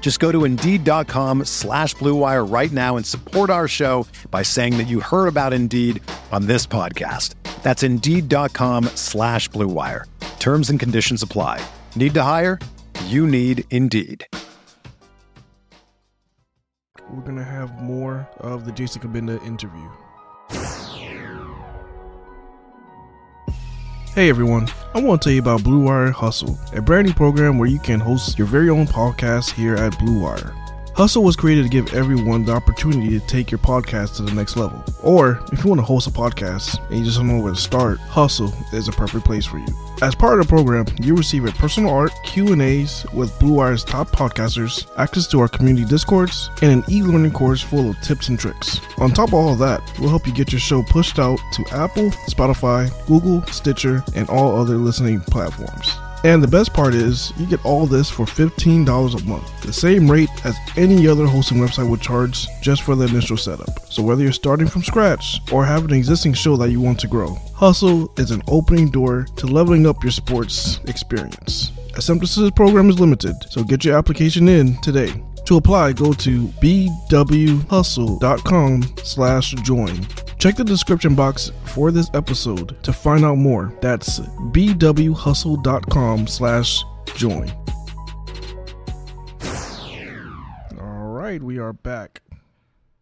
Just 0.00 0.20
go 0.20 0.30
to 0.30 0.44
Indeed.com 0.44 1.46
slash 1.46 1.96
BlueWire 1.96 2.48
right 2.48 2.70
now 2.70 2.96
and 2.96 3.04
support 3.04 3.50
our 3.50 3.66
show 3.66 4.06
by 4.30 4.44
saying 4.44 4.78
that 4.78 4.86
you 4.86 5.00
heard 5.00 5.26
about 5.26 5.52
Indeed 5.52 6.00
on 6.30 6.46
this 6.46 6.64
podcast. 6.64 7.34
That's 7.64 7.82
Indeed.com 7.82 8.84
slash 8.94 9.50
BlueWire. 9.50 10.04
Terms 10.38 10.70
and 10.70 10.78
conditions 10.78 11.24
apply. 11.24 11.60
Need 11.96 12.14
to 12.14 12.22
hire? 12.22 12.60
You 13.06 13.26
need 13.26 13.64
Indeed. 13.72 14.24
We're 17.10 17.22
going 17.22 17.36
to 17.36 17.44
have 17.44 17.82
more 17.82 18.28
of 18.38 18.64
the 18.64 18.70
Jason 18.70 19.02
Cabinda 19.02 19.44
interview. 19.44 19.90
Hey 24.16 24.30
everyone, 24.30 24.66
I 24.94 25.02
want 25.02 25.20
to 25.20 25.26
tell 25.26 25.34
you 25.34 25.40
about 25.40 25.62
Blue 25.62 25.80
Wire 25.80 26.10
Hustle, 26.10 26.58
a 26.72 26.80
brand 26.80 27.06
new 27.06 27.12
program 27.12 27.58
where 27.58 27.68
you 27.68 27.78
can 27.78 28.00
host 28.00 28.38
your 28.38 28.46
very 28.46 28.70
own 28.70 28.86
podcast 28.86 29.50
here 29.50 29.74
at 29.74 29.98
Blue 29.98 30.22
Wire. 30.22 30.54
Hustle 30.96 31.24
was 31.24 31.36
created 31.36 31.62
to 31.62 31.68
give 31.68 31.92
everyone 31.92 32.46
the 32.46 32.52
opportunity 32.52 33.10
to 33.10 33.26
take 33.26 33.50
your 33.50 33.58
podcast 33.58 34.16
to 34.16 34.22
the 34.22 34.32
next 34.32 34.56
level. 34.56 34.82
Or, 35.02 35.42
if 35.52 35.62
you 35.62 35.68
want 35.68 35.78
to 35.78 35.84
host 35.84 36.06
a 36.06 36.10
podcast 36.10 36.82
and 36.88 36.98
you 36.98 37.04
just 37.04 37.18
don't 37.18 37.28
know 37.28 37.38
where 37.38 37.52
to 37.52 37.60
start, 37.60 37.98
Hustle 37.98 38.50
is 38.72 38.88
a 38.88 38.92
perfect 38.92 39.26
place 39.26 39.44
for 39.44 39.58
you. 39.58 39.66
As 40.00 40.14
part 40.14 40.40
of 40.40 40.46
the 40.46 40.48
program, 40.48 40.86
you 40.98 41.14
receive 41.14 41.44
a 41.44 41.52
personal 41.52 41.90
art 41.90 42.12
Q&As 42.24 43.04
with 43.12 43.38
Blue 43.38 43.52
Wire's 43.52 43.84
top 43.84 44.08
podcasters, 44.08 44.90
access 44.96 45.26
to 45.26 45.40
our 45.40 45.48
community 45.48 45.84
discords, 45.84 46.48
and 46.62 46.72
an 46.72 46.90
e-learning 46.90 47.32
course 47.32 47.60
full 47.60 47.90
of 47.90 48.00
tips 48.00 48.30
and 48.30 48.40
tricks. 48.40 48.80
On 48.96 49.10
top 49.10 49.28
of 49.28 49.34
all 49.34 49.52
of 49.52 49.58
that, 49.58 49.82
we'll 50.00 50.08
help 50.08 50.26
you 50.26 50.32
get 50.32 50.50
your 50.50 50.60
show 50.60 50.82
pushed 50.82 51.18
out 51.18 51.38
to 51.52 51.64
Apple, 51.72 52.08
Spotify, 52.26 52.88
Google, 53.06 53.42
Stitcher, 53.48 54.02
and 54.14 54.30
all 54.30 54.56
other 54.58 54.76
listening 54.78 55.20
platforms. 55.20 55.98
And 56.24 56.42
the 56.42 56.48
best 56.48 56.72
part 56.72 56.94
is, 56.94 57.32
you 57.36 57.46
get 57.46 57.64
all 57.64 57.86
this 57.86 58.10
for 58.10 58.26
$15 58.26 58.86
a 58.86 59.24
month, 59.26 59.62
the 59.62 59.72
same 59.72 60.10
rate 60.10 60.28
as 60.44 60.56
any 60.76 61.06
other 61.06 61.26
hosting 61.26 61.58
website 61.58 61.88
would 61.88 62.00
charge 62.00 62.46
just 62.60 62.82
for 62.82 62.96
the 62.96 63.06
initial 63.06 63.36
setup. 63.36 63.68
So 63.90 64.02
whether 64.02 64.22
you're 64.22 64.32
starting 64.32 64.66
from 64.66 64.82
scratch 64.82 65.40
or 65.52 65.64
have 65.64 65.84
an 65.84 65.92
existing 65.92 66.34
show 66.34 66.56
that 66.56 66.70
you 66.70 66.80
want 66.80 66.98
to 67.00 67.06
grow, 67.06 67.36
Hustle 67.54 68.12
is 68.18 68.32
an 68.32 68.42
opening 68.48 68.90
door 68.90 69.26
to 69.36 69.46
leveling 69.46 69.86
up 69.86 70.02
your 70.02 70.10
sports 70.10 70.80
experience. 70.86 71.70
Acceptance's 71.94 72.50
program 72.50 72.90
is 72.90 72.98
limited, 73.00 73.34
so 73.48 73.62
get 73.62 73.84
your 73.84 73.96
application 73.96 74.48
in 74.48 74.76
today. 74.80 75.12
To 75.46 75.56
apply, 75.56 75.92
go 75.92 76.12
to 76.12 76.46
bwhustle.com 76.60 77.62
slash 79.04 79.52
join. 79.52 80.06
Check 80.46 80.54
the 80.54 80.62
description 80.62 81.16
box 81.16 81.50
for 81.64 81.90
this 81.90 82.08
episode 82.14 82.80
to 82.84 82.92
find 82.92 83.24
out 83.24 83.36
more. 83.36 83.76
That's 83.80 84.20
bwhustle.com 84.20 86.26
slash 86.28 86.84
join. 87.16 87.50
All 90.80 91.08
right, 91.08 91.42
we 91.42 91.58
are 91.58 91.72
back. 91.72 92.22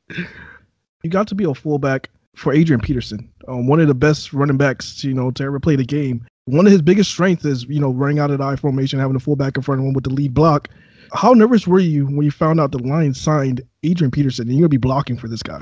You 0.09 1.11
got 1.11 1.29
to 1.29 1.35
be 1.35 1.45
a 1.45 1.53
fullback 1.53 2.09
for 2.35 2.55
Adrian 2.55 2.81
Peterson, 2.81 3.31
um, 3.47 3.67
one 3.67 3.79
of 3.79 3.89
the 3.89 3.95
best 3.95 4.33
running 4.33 4.57
backs, 4.57 5.05
you 5.05 5.13
know, 5.13 5.31
to 5.33 5.45
ever 5.45 5.61
play 5.61 5.77
the 5.77 5.85
game. 5.85 6.27
One 6.47 6.65
of 6.65 6.73
his 6.73 6.81
biggest 6.81 7.11
strengths 7.11 7.45
is, 7.45 7.65
you 7.65 7.79
know, 7.79 7.91
running 7.91 8.21
out 8.21 8.31
of 8.31 8.39
the 8.39 8.45
I 8.45 8.57
formation, 8.57 8.99
having 8.99 9.17
a 9.17 9.21
fullback 9.21 9.59
in 9.59 9.63
front 9.63 9.83
of 9.83 9.87
him 9.87 9.93
with 9.93 10.05
the 10.05 10.15
lead 10.15 10.33
block. 10.33 10.71
How 11.15 11.33
nervous 11.33 11.67
were 11.67 11.79
you 11.79 12.07
when 12.07 12.23
you 12.23 12.31
found 12.31 12.61
out 12.61 12.73
the 12.73 12.79
Lions 12.79 13.21
signed 13.21 13.63
Adrian 13.85 14.11
Peterson 14.11 14.49
and 14.49 14.57
you're 14.57 14.63
gonna 14.63 14.69
be 14.69 14.77
blocking 14.77 15.17
for 15.17 15.29
this 15.29 15.43
guy? 15.43 15.57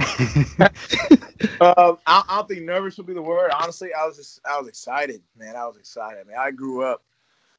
um, 1.61 1.99
I, 2.07 2.23
I 2.29 2.37
don't 2.37 2.49
think 2.49 2.63
nervous 2.63 2.97
would 2.97 3.07
be 3.07 3.13
the 3.13 3.23
word. 3.23 3.51
Honestly, 3.55 3.91
I 3.93 4.07
was 4.07 4.17
just 4.17 4.41
I 4.49 4.59
was 4.59 4.67
excited, 4.69 5.23
man. 5.39 5.55
I 5.55 5.67
was 5.67 5.77
excited. 5.77 6.21
I 6.21 6.25
mean, 6.25 6.39
I 6.39 6.51
grew 6.51 6.83
up. 6.83 7.03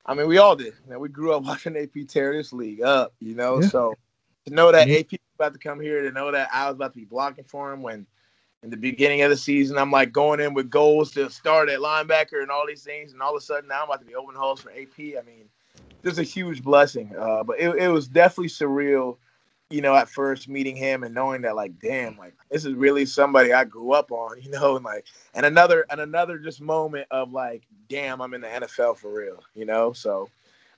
I 0.06 0.16
mean, 0.16 0.28
we 0.28 0.40
all 0.40 0.56
did. 0.56 0.74
Man, 0.88 1.00
we 1.00 1.08
grew 1.08 1.34
up 1.34 1.44
watching 1.44 1.78
AP 1.78 2.08
tear 2.08 2.34
this 2.34 2.52
league 2.52 2.82
up, 2.82 3.14
you 3.20 3.36
know. 3.36 3.62
Yeah. 3.62 3.68
So 3.68 3.98
to 4.46 4.54
know 4.54 4.72
that 4.72 4.88
Yeah. 4.88 5.00
AP 5.00 5.12
was 5.12 5.20
about 5.36 5.54
to 5.54 5.60
come 5.60 5.80
here, 5.80 6.02
to 6.02 6.12
know 6.12 6.32
that 6.32 6.50
I 6.52 6.66
was 6.68 6.76
about 6.76 6.94
to 6.94 7.00
be 7.00 7.06
blocking 7.06 7.46
for 7.46 7.72
him 7.72 7.84
when 7.84 8.08
in 8.64 8.70
the 8.70 8.78
beginning 8.78 9.22
of 9.22 9.30
the 9.30 9.38
season, 9.38 9.78
I'm 9.78 9.92
like 9.92 10.12
going 10.12 10.40
in 10.40 10.54
with 10.54 10.70
goals 10.70 11.12
to 11.12 11.30
start 11.30 11.70
at 11.70 11.80
linebacker 11.80 12.42
and 12.42 12.50
all 12.50 12.66
these 12.66 12.84
things, 12.84 13.14
and 13.14 13.22
all 13.22 13.36
of 13.36 13.38
a 13.38 13.46
sudden 13.46 13.68
now 13.68 13.84
I'm 13.84 13.90
about 13.90 14.00
to 14.00 14.06
be 14.06 14.16
open 14.16 14.36
holes 14.36 14.62
for 14.62 14.72
AP. 14.72 14.98
I 15.00 15.22
mean, 15.26 15.50
there's 16.04 16.20
a 16.20 16.24
huge 16.24 16.62
blessing. 16.62 17.16
Uh, 17.18 17.44
but 17.44 17.60
it, 17.60 17.70
it 17.78 17.88
was 17.88 18.08
definitely 18.08 18.50
surreal, 18.50 19.18
you 19.70 19.82
know, 19.82 19.96
at 19.96 20.10
first 20.10 20.48
meeting 20.48 20.76
him 20.76 21.04
and 21.04 21.16
knowing 21.16 21.42
that, 21.42 21.56
like, 21.56 21.80
damn, 21.80 22.18
like 22.18 22.36
this 22.52 22.66
is 22.66 22.74
really 22.74 23.06
somebody 23.06 23.54
I 23.54 23.64
grew 23.64 23.94
up 23.94 24.12
on, 24.12 24.40
you 24.42 24.52
know, 24.52 24.76
and 24.76 24.86
like, 24.86 25.06
and 25.34 25.46
another 25.46 25.86
and 25.90 26.00
another 26.00 26.38
just 26.38 26.62
moment 26.62 27.08
of 27.10 27.32
like, 27.32 27.64
damn, 27.90 28.22
I'm 28.22 28.34
in 28.34 28.42
the 28.42 28.48
NFL 28.48 28.98
for 28.98 29.12
real, 29.12 29.42
you 29.56 29.66
know. 29.66 29.94
So 29.94 30.30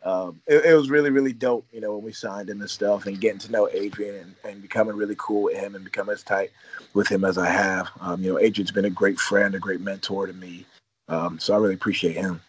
um, 0.04 0.40
it, 0.46 0.64
it 0.64 0.76
was 0.76 0.92
really 0.92 1.10
really 1.10 1.34
dope, 1.34 1.66
you 1.74 1.82
know, 1.82 1.96
when 1.96 2.06
we 2.06 2.14
signed 2.14 2.50
him 2.50 2.62
and 2.62 2.70
stuff, 2.70 3.08
and 3.08 3.20
getting 3.20 3.40
to 3.40 3.52
know 3.52 3.68
Adrian 3.74 4.16
and, 4.16 4.36
and 4.44 4.62
becoming 4.62 4.96
really 4.96 5.16
cool 5.18 5.44
with 5.44 5.58
him 5.58 5.74
and 5.74 5.84
becoming 5.84 6.14
as 6.14 6.24
tight 6.24 6.52
with 6.94 7.08
him 7.08 7.26
as 7.26 7.40
I 7.40 7.50
have. 7.50 7.90
Um, 8.00 8.24
you 8.24 8.32
know, 8.32 8.40
Adrian's 8.40 8.72
been 8.72 8.86
a 8.86 8.92
great 8.92 9.20
friend, 9.20 9.56
a 9.56 9.60
great 9.60 9.82
mentor 9.82 10.28
to 10.28 10.34
me. 10.34 10.66
Um, 11.08 11.40
so 11.40 11.54
I 11.54 11.58
really 11.58 11.74
appreciate 11.74 12.16
him. 12.16 12.42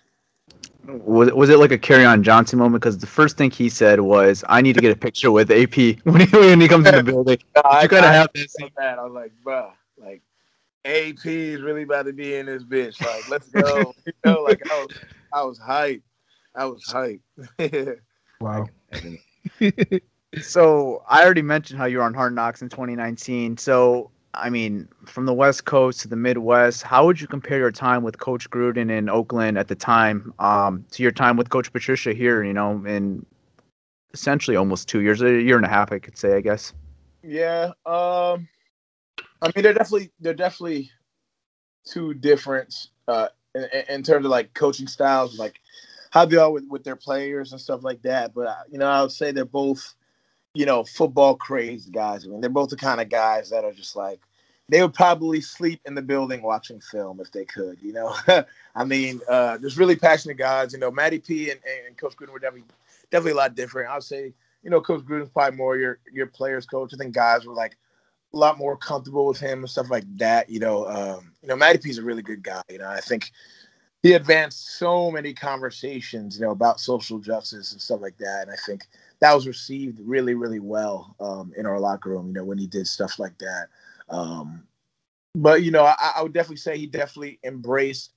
Was, 0.87 1.33
was 1.33 1.51
it 1.51 1.59
like 1.59 1.73
a 1.73 1.79
Kerryon 1.79 2.23
Johnson 2.23 2.59
moment? 2.59 2.81
Because 2.83 2.99
the 2.99 3.07
first 3.07 3.37
thing 3.37 3.51
he 3.51 3.69
said 3.69 4.01
was, 4.01 4.45
"I 4.49 4.61
need 4.61 4.75
to 4.75 4.81
get 4.81 4.93
a 4.93 4.97
picture 4.97 5.31
with 5.33 5.51
AP 5.51 5.75
when 6.05 6.21
he, 6.21 6.37
when 6.37 6.61
he 6.61 6.69
comes 6.69 6.87
in 6.87 6.95
the 6.95 7.03
building." 7.13 7.39
I, 7.65 7.83
You 7.83 7.89
gotta 7.89 8.07
I- 8.09 8.13
have 8.13 8.29
this. 8.35 8.55
I 8.63 8.71
that. 8.79 8.99
I 8.99 9.03
was 9.05 9.13
like, 9.13 9.33
bruh, 9.45 9.71
like 9.99 10.23
AP 10.85 11.27
is 11.27 11.61
really 11.63 11.83
about 11.83 12.07
to 12.07 12.13
be 12.13 12.35
in 12.37 12.47
this 12.47 12.63
bitch. 12.65 13.01
Like, 13.05 13.29
let's 13.29 13.49
go. 13.49 13.93
you 14.07 14.13
know, 14.25 14.43
like 14.43 14.63
I 14.71 14.79
was, 14.85 14.89
I 15.33 15.43
was 15.43 15.59
hyped. 15.59 16.03
I 16.55 16.65
was 16.67 16.85
hyped. 16.85 17.99
Wow. 18.41 18.67
So 20.43 21.03
I 21.09 21.25
already 21.25 21.43
mentioned 21.43 21.79
how 21.79 21.87
you 21.87 21.99
were 21.99 22.05
on 22.05 22.13
Hard 22.13 22.35
Knocks 22.35 22.61
in 22.63 22.69
2019. 22.69 23.57
So 23.57 24.11
I 24.37 24.51
mean, 24.51 24.89
from 25.07 25.27
the 25.27 25.35
West 25.35 25.65
Coast 25.65 26.01
to 26.01 26.09
the 26.09 26.17
Midwest, 26.17 26.83
how 26.83 27.07
would 27.07 27.21
you 27.21 27.27
compare 27.27 27.59
your 27.59 27.73
time 27.73 28.03
with 28.03 28.19
Coach 28.19 28.49
Gruden 28.51 28.91
in 28.91 29.09
Oakland 29.09 29.59
at 29.59 29.69
the 29.69 29.75
time 29.75 30.33
um, 30.39 30.85
to 30.93 31.03
your 31.03 31.13
time 31.13 31.37
with 31.37 31.51
Coach 31.51 31.73
Patricia 31.73 32.13
here? 32.13 32.45
You 32.45 32.53
know, 32.53 32.85
in 32.85 33.25
essentially 34.13 34.57
almost 34.57 34.89
two 34.89 35.01
years, 35.03 35.23
a 35.23 35.41
year 35.41 35.57
and 35.57 35.67
a 35.67 35.69
half, 35.69 35.93
I 35.93 35.99
could 35.99 36.17
say, 36.17 36.35
I 36.35 36.41
guess. 36.41 36.73
yeah. 37.23 37.73
Um, 37.85 38.49
I 39.43 39.51
mean, 39.55 39.63
they're 39.63 39.75
definitely 39.75 40.11
they're 40.21 40.35
definitely 40.35 40.91
two 41.85 42.15
different 42.15 42.75
uh, 43.09 43.29
in, 43.55 43.69
in 43.89 44.03
terms 44.03 44.25
of 44.25 44.31
like 44.31 44.55
coaching 44.55 44.87
styles, 44.87 45.39
like 45.39 45.61
how 46.11 46.25
they 46.25 46.37
are 46.37 46.51
with, 46.51 46.65
with 46.69 46.85
their 46.85 46.97
players 46.97 47.53
and 47.53 47.61
stuff 47.61 47.85
like 47.85 48.03
that. 48.03 48.35
But 48.35 48.47
uh, 48.49 48.57
you 48.71 48.79
know, 48.79 48.89
I 48.89 49.03
would 49.03 49.13
say 49.13 49.33
they're 49.33 49.45
both, 49.45 49.95
you 50.55 50.67
know, 50.67 50.85
football 50.85 51.37
crazed 51.37 51.93
guys. 51.93 52.25
I 52.25 52.29
mean, 52.29 52.41
they're 52.41 52.51
both 52.51 52.71
the 52.71 52.77
kind 52.77 53.01
of 53.01 53.09
guys 53.09 53.51
that 53.51 53.65
are 53.65 53.73
just 53.73 53.97
like 53.97 54.21
they 54.69 54.83
would 54.83 54.95
probably 54.95 55.41
sleep 55.41 55.81
in 55.85 55.95
the 55.95 56.03
building 56.03 56.43
watching 56.43 56.81
film 56.81 57.21
if 57.21 57.31
they 57.31 57.45
could. 57.45 57.79
You 57.81 57.93
know, 57.93 58.15
I 58.75 58.85
mean, 58.85 59.21
uh, 59.29 59.59
there's 59.59 59.79
really 59.79 59.97
passionate 59.97 60.39
guys. 60.39 60.73
You 60.73 60.79
know, 60.79 60.91
Matty 60.91 61.19
P 61.19 61.51
and, 61.51 61.61
and 61.87 61.97
Coach 61.97 62.17
Gruden 62.17 62.33
were 62.33 62.39
definitely 62.39 62.69
definitely 63.11 63.33
a 63.33 63.37
lot 63.37 63.55
different. 63.55 63.91
I 63.91 63.95
would 63.95 64.03
say 64.03 64.33
you 64.67 64.71
know, 64.71 64.81
Coach 64.81 65.03
Gruden's 65.03 65.29
probably 65.29 65.57
more 65.57 65.77
your 65.77 66.01
your 66.13 66.27
players 66.27 66.67
coach. 66.67 66.93
I 66.93 66.97
think 66.97 67.15
guys 67.15 67.47
were 67.47 67.55
like 67.55 67.77
a 68.35 68.37
lot 68.37 68.59
more 68.59 68.77
comfortable 68.77 69.25
with 69.25 69.39
him 69.39 69.61
and 69.61 69.71
stuff 69.71 69.91
like 69.91 70.03
that. 70.17 70.51
You 70.51 70.59
know, 70.59 70.89
um, 70.89 71.33
you 71.41 71.49
know, 71.49 71.55
Matty 71.55 71.79
P's 71.79 71.99
a 71.99 72.03
really 72.03 72.23
good 72.23 72.43
guy. 72.43 72.63
You 72.69 72.79
know, 72.79 72.89
I 72.89 73.01
think 73.01 73.31
he 74.03 74.15
advanced 74.15 74.77
so 74.77 75.09
many 75.13 75.33
conversations, 75.33 76.37
you 76.37 76.45
know, 76.45 76.51
about 76.51 76.81
social 76.81 77.21
justice 77.21 77.71
and 77.71 77.81
stuff 77.81 78.01
like 78.01 78.19
that. 78.19 78.43
And 78.43 78.51
I 78.51 78.57
think 78.67 78.89
that 79.21 79.33
was 79.33 79.47
received 79.47 80.01
really, 80.01 80.35
really 80.35 80.59
well 80.59 81.15
um, 81.21 81.53
in 81.57 81.65
our 81.65 81.79
locker 81.79 82.11
room. 82.11 82.27
You 82.27 82.33
know, 82.33 82.45
when 82.45 82.59
he 82.59 82.67
did 82.67 82.89
stuff 82.89 83.21
like 83.21 83.39
that. 83.39 83.69
Um, 84.09 84.67
but 85.35 85.63
you 85.63 85.71
know, 85.71 85.85
I, 85.85 86.15
I 86.17 86.23
would 86.23 86.33
definitely 86.33 86.57
say 86.57 86.79
he 86.79 86.87
definitely 86.87 87.39
embraced 87.45 88.13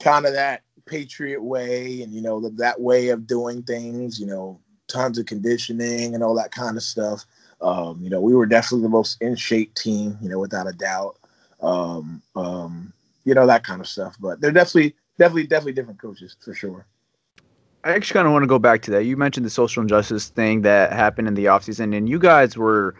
kind 0.00 0.26
of 0.26 0.32
that 0.32 0.62
patriot 0.86 1.42
way 1.42 2.00
and 2.02 2.12
you 2.12 2.22
know 2.22 2.40
the, 2.40 2.48
that 2.50 2.80
way 2.80 3.10
of 3.10 3.26
doing 3.26 3.62
things 3.62 4.18
you 4.18 4.26
know 4.26 4.58
tons 4.88 5.18
of 5.18 5.26
conditioning 5.26 6.14
and 6.14 6.24
all 6.24 6.34
that 6.34 6.52
kind 6.52 6.76
of 6.76 6.82
stuff. 6.82 7.24
Um, 7.60 8.00
you 8.02 8.08
know 8.10 8.20
we 8.20 8.34
were 8.34 8.46
definitely 8.46 8.82
the 8.82 8.88
most 8.88 9.20
in 9.20 9.36
shape 9.36 9.74
team 9.74 10.16
you 10.22 10.28
know 10.28 10.38
without 10.38 10.68
a 10.68 10.72
doubt. 10.72 11.16
Um, 11.60 12.22
um, 12.36 12.92
you 13.24 13.34
know 13.34 13.46
that 13.46 13.64
kind 13.64 13.80
of 13.80 13.86
stuff. 13.86 14.16
But 14.20 14.40
they're 14.40 14.52
definitely 14.52 14.94
definitely 15.18 15.46
definitely 15.46 15.72
different 15.72 16.00
coaches 16.00 16.36
for 16.40 16.54
sure. 16.54 16.86
I 17.82 17.92
actually 17.92 18.14
kind 18.14 18.26
of 18.26 18.32
want 18.32 18.42
to 18.42 18.48
go 18.48 18.58
back 18.58 18.82
to 18.82 18.90
that. 18.92 19.04
You 19.04 19.16
mentioned 19.16 19.46
the 19.46 19.50
social 19.50 19.80
injustice 19.80 20.28
thing 20.28 20.62
that 20.62 20.92
happened 20.92 21.28
in 21.28 21.34
the 21.34 21.46
offseason, 21.46 21.96
and 21.96 22.08
you 22.08 22.18
guys 22.18 22.56
were 22.56 22.94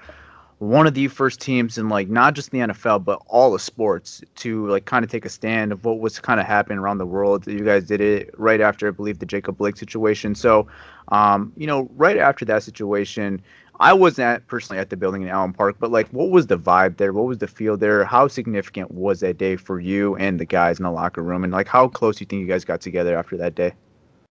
one 0.61 0.87
of 0.87 0.93
the 0.93 1.09
first 1.09 1.41
teams 1.41 1.79
in 1.79 1.89
like 1.89 2.11
not 2.11 2.35
just 2.35 2.51
the 2.51 2.59
NFL 2.59 3.03
but 3.03 3.23
all 3.29 3.51
the 3.51 3.59
sports 3.59 4.23
to 4.37 4.69
like 4.69 4.85
kind 4.85 5.03
of 5.03 5.11
take 5.11 5.25
a 5.25 5.29
stand 5.31 5.73
of 5.73 5.87
what 5.87 6.01
was 6.01 6.21
kind 6.21 6.39
of 6.39 6.45
happening 6.45 6.79
around 6.79 6.99
the 6.99 7.07
world. 7.07 7.47
You 7.47 7.65
guys 7.65 7.87
did 7.87 8.03
it 8.03 8.31
right 8.39 8.61
after 8.61 8.87
I 8.87 8.91
believe 8.91 9.21
the 9.21 9.27
Jacob 9.27 9.57
Blake 9.57 9.79
situation. 9.79 10.35
So, 10.35 10.67
um, 11.09 11.51
you 11.57 11.67
know, 11.67 11.89
right 11.97 12.19
after 12.19 12.45
that 12.45 12.63
situation, 12.63 13.41
I 13.81 13.95
wasn't 13.95 14.27
at, 14.27 14.47
personally 14.49 14.79
at 14.79 14.91
the 14.91 14.99
building 14.99 15.23
in 15.23 15.29
Allen 15.29 15.55
Park, 15.55 15.77
but 15.81 15.91
like, 15.91 16.09
what 16.11 16.29
was 16.29 16.49
the 16.49 16.59
vibe 16.59 16.99
there? 16.99 17.15
What 17.15 17.25
was 17.25 17.39
the 17.39 17.49
feel 17.49 17.79
there? 17.79 18.05
How 18.05 18.29
significant 18.29 18.91
was 18.91 19.21
that 19.21 19.39
day 19.39 19.57
for 19.57 19.81
you 19.81 20.15
and 20.17 20.39
the 20.39 20.45
guys 20.45 20.79
in 20.79 20.83
the 20.83 20.91
locker 20.91 21.23
room? 21.23 21.43
And 21.43 21.55
like, 21.55 21.69
how 21.69 21.89
close 21.89 22.17
do 22.17 22.23
you 22.23 22.27
think 22.27 22.41
you 22.41 22.47
guys 22.47 22.67
got 22.67 22.83
together 22.83 23.17
after 23.17 23.39
that 23.39 23.55
day? 23.55 23.73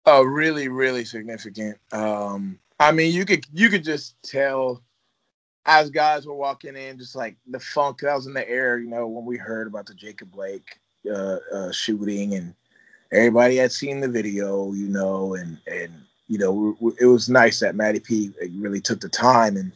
Oh, 0.05 0.23
really, 0.23 0.69
really 0.69 1.07
significant. 1.07 1.79
Um, 1.93 2.59
I 2.79 2.93
mean, 2.93 3.15
you 3.15 3.25
could 3.25 3.47
you 3.51 3.71
could 3.71 3.83
just 3.83 4.23
tell 4.23 4.83
as 5.69 5.91
guys 5.91 6.27
were 6.27 6.35
walking 6.35 6.77
in, 6.77 6.99
just 6.99 7.15
like 7.15 7.37
the 7.47 7.61
funk 7.61 8.01
that 8.01 8.15
was 8.15 8.27
in 8.27 8.33
the 8.33 8.49
air, 8.49 8.79
you 8.79 8.89
know, 8.89 9.07
when 9.07 9.27
we 9.27 9.37
heard 9.37 9.67
about 9.67 9.85
the 9.85 9.93
Jacob 9.93 10.33
Blake 10.33 10.81
uh, 11.09 11.37
uh, 11.53 11.71
shooting, 11.71 12.35
and 12.35 12.55
everybody 13.13 13.57
had 13.57 13.71
seen 13.71 14.01
the 14.01 14.09
video, 14.09 14.73
you 14.73 14.89
know, 14.89 15.35
and 15.35 15.59
and 15.71 15.93
you 16.27 16.39
know, 16.39 16.95
it 16.99 17.05
was 17.05 17.29
nice 17.29 17.61
that 17.61 17.75
Matty 17.75 18.01
P 18.01 18.33
really 18.57 18.81
took 18.81 19.01
the 19.01 19.11
time 19.11 19.59
and 19.59 19.71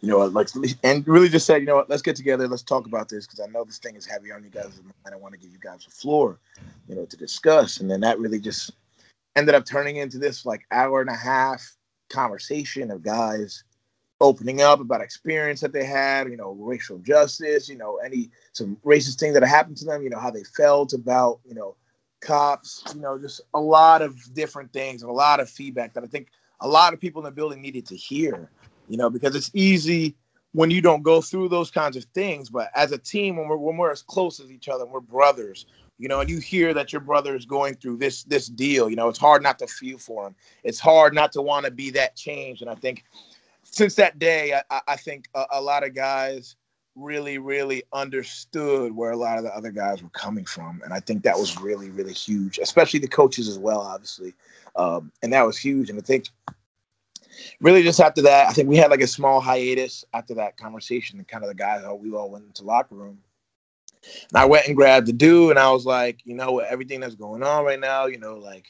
you 0.00 0.08
know, 0.08 0.24
like 0.24 0.48
and 0.82 1.06
really 1.06 1.28
just 1.28 1.46
said, 1.46 1.60
you 1.60 1.66
know 1.66 1.76
what, 1.76 1.90
let's 1.90 2.02
get 2.02 2.16
together, 2.16 2.48
let's 2.48 2.62
talk 2.62 2.86
about 2.86 3.10
this 3.10 3.26
because 3.26 3.40
I 3.40 3.46
know 3.46 3.64
this 3.64 3.78
thing 3.78 3.96
is 3.96 4.06
heavy 4.06 4.32
on 4.32 4.44
you 4.44 4.50
guys, 4.50 4.80
and 5.04 5.14
I 5.14 5.16
want 5.18 5.34
to 5.34 5.40
give 5.40 5.52
you 5.52 5.58
guys 5.58 5.86
a 5.86 5.90
floor, 5.90 6.38
you 6.88 6.94
know, 6.94 7.04
to 7.04 7.16
discuss. 7.18 7.80
And 7.80 7.90
then 7.90 8.00
that 8.00 8.18
really 8.18 8.40
just 8.40 8.72
ended 9.36 9.54
up 9.54 9.66
turning 9.66 9.96
into 9.96 10.18
this 10.18 10.46
like 10.46 10.62
hour 10.70 11.02
and 11.02 11.10
a 11.10 11.16
half 11.16 11.76
conversation 12.08 12.90
of 12.90 13.02
guys 13.02 13.64
opening 14.20 14.60
up 14.60 14.80
about 14.80 15.00
experience 15.00 15.60
that 15.60 15.72
they 15.72 15.84
had, 15.84 16.28
you 16.28 16.36
know, 16.36 16.52
racial 16.52 16.98
justice, 16.98 17.68
you 17.68 17.76
know, 17.76 17.98
any 18.04 18.30
some 18.52 18.76
racist 18.84 19.18
thing 19.18 19.32
that 19.32 19.42
happened 19.42 19.76
to 19.76 19.84
them, 19.84 20.02
you 20.02 20.10
know, 20.10 20.18
how 20.18 20.30
they 20.30 20.44
felt 20.44 20.92
about, 20.92 21.40
you 21.46 21.54
know, 21.54 21.76
cops, 22.20 22.82
you 22.94 23.00
know, 23.00 23.18
just 23.18 23.40
a 23.54 23.60
lot 23.60 24.02
of 24.02 24.16
different 24.34 24.72
things 24.72 25.02
and 25.02 25.10
a 25.10 25.14
lot 25.14 25.40
of 25.40 25.48
feedback 25.48 25.92
that 25.94 26.04
I 26.04 26.06
think 26.06 26.28
a 26.60 26.68
lot 26.68 26.94
of 26.94 27.00
people 27.00 27.20
in 27.20 27.24
the 27.24 27.30
building 27.30 27.60
needed 27.60 27.86
to 27.86 27.96
hear, 27.96 28.50
you 28.88 28.96
know, 28.96 29.10
because 29.10 29.34
it's 29.34 29.50
easy 29.52 30.14
when 30.52 30.70
you 30.70 30.80
don't 30.80 31.02
go 31.02 31.20
through 31.20 31.48
those 31.48 31.70
kinds 31.70 31.96
of 31.96 32.04
things, 32.14 32.48
but 32.48 32.70
as 32.74 32.92
a 32.92 32.98
team, 32.98 33.36
when 33.36 33.48
we're 33.48 33.56
when 33.56 33.76
we're 33.76 33.90
as 33.90 34.02
close 34.02 34.38
as 34.38 34.52
each 34.52 34.68
other, 34.68 34.86
we're 34.86 35.00
brothers, 35.00 35.66
you 35.98 36.08
know, 36.08 36.20
and 36.20 36.30
you 36.30 36.38
hear 36.38 36.72
that 36.72 36.92
your 36.92 37.00
brother 37.00 37.34
is 37.34 37.44
going 37.44 37.74
through 37.74 37.96
this 37.96 38.22
this 38.22 38.46
deal, 38.46 38.88
you 38.88 38.96
know, 38.96 39.08
it's 39.08 39.18
hard 39.18 39.42
not 39.42 39.58
to 39.58 39.66
feel 39.66 39.98
for 39.98 40.28
him. 40.28 40.34
It's 40.62 40.78
hard 40.78 41.12
not 41.12 41.32
to 41.32 41.42
want 41.42 41.66
to 41.66 41.72
be 41.72 41.90
that 41.90 42.14
change, 42.14 42.62
and 42.62 42.70
I 42.70 42.76
think 42.76 43.04
since 43.74 43.94
that 43.96 44.18
day, 44.18 44.60
I, 44.70 44.80
I 44.88 44.96
think 44.96 45.28
a, 45.34 45.44
a, 45.52 45.60
lot 45.60 45.84
of 45.84 45.94
guys 45.94 46.56
really, 46.94 47.38
really 47.38 47.82
understood 47.92 48.94
where 48.94 49.10
a 49.10 49.16
lot 49.16 49.36
of 49.36 49.44
the 49.44 49.54
other 49.54 49.72
guys 49.72 50.02
were 50.02 50.10
coming 50.10 50.44
from, 50.44 50.80
and 50.84 50.92
I 50.92 51.00
think 51.00 51.24
that 51.24 51.36
was 51.36 51.60
really, 51.60 51.90
really 51.90 52.12
huge, 52.12 52.58
especially 52.58 53.00
the 53.00 53.08
coaches 53.08 53.48
as 53.48 53.58
well, 53.58 53.80
obviously, 53.80 54.32
um, 54.76 55.10
and 55.22 55.32
that 55.32 55.44
was 55.44 55.58
huge. 55.58 55.90
And 55.90 55.98
I 55.98 56.02
think 56.02 56.28
really 57.60 57.82
just 57.82 58.00
after 58.00 58.22
that, 58.22 58.48
I 58.48 58.52
think 58.52 58.68
we 58.68 58.76
had 58.76 58.90
like 58.90 59.00
a 59.00 59.08
small 59.08 59.40
hiatus 59.40 60.04
after 60.14 60.34
that 60.34 60.56
conversation, 60.56 61.18
and 61.18 61.26
kind 61.26 61.42
of 61.42 61.48
the 61.48 61.56
guys, 61.56 61.82
oh, 61.84 61.96
we 61.96 62.12
all 62.12 62.30
went 62.30 62.46
into 62.46 62.64
locker 62.64 62.94
room. 62.94 63.18
And 64.30 64.38
I 64.38 64.44
went 64.44 64.66
and 64.68 64.76
grabbed 64.76 65.08
the 65.08 65.12
dude, 65.12 65.50
and 65.50 65.58
I 65.58 65.72
was 65.72 65.84
like, 65.84 66.20
you 66.24 66.34
know, 66.34 66.60
everything 66.60 67.00
that's 67.00 67.16
going 67.16 67.42
on 67.42 67.64
right 67.64 67.80
now, 67.80 68.06
you 68.06 68.18
know, 68.18 68.36
like 68.36 68.66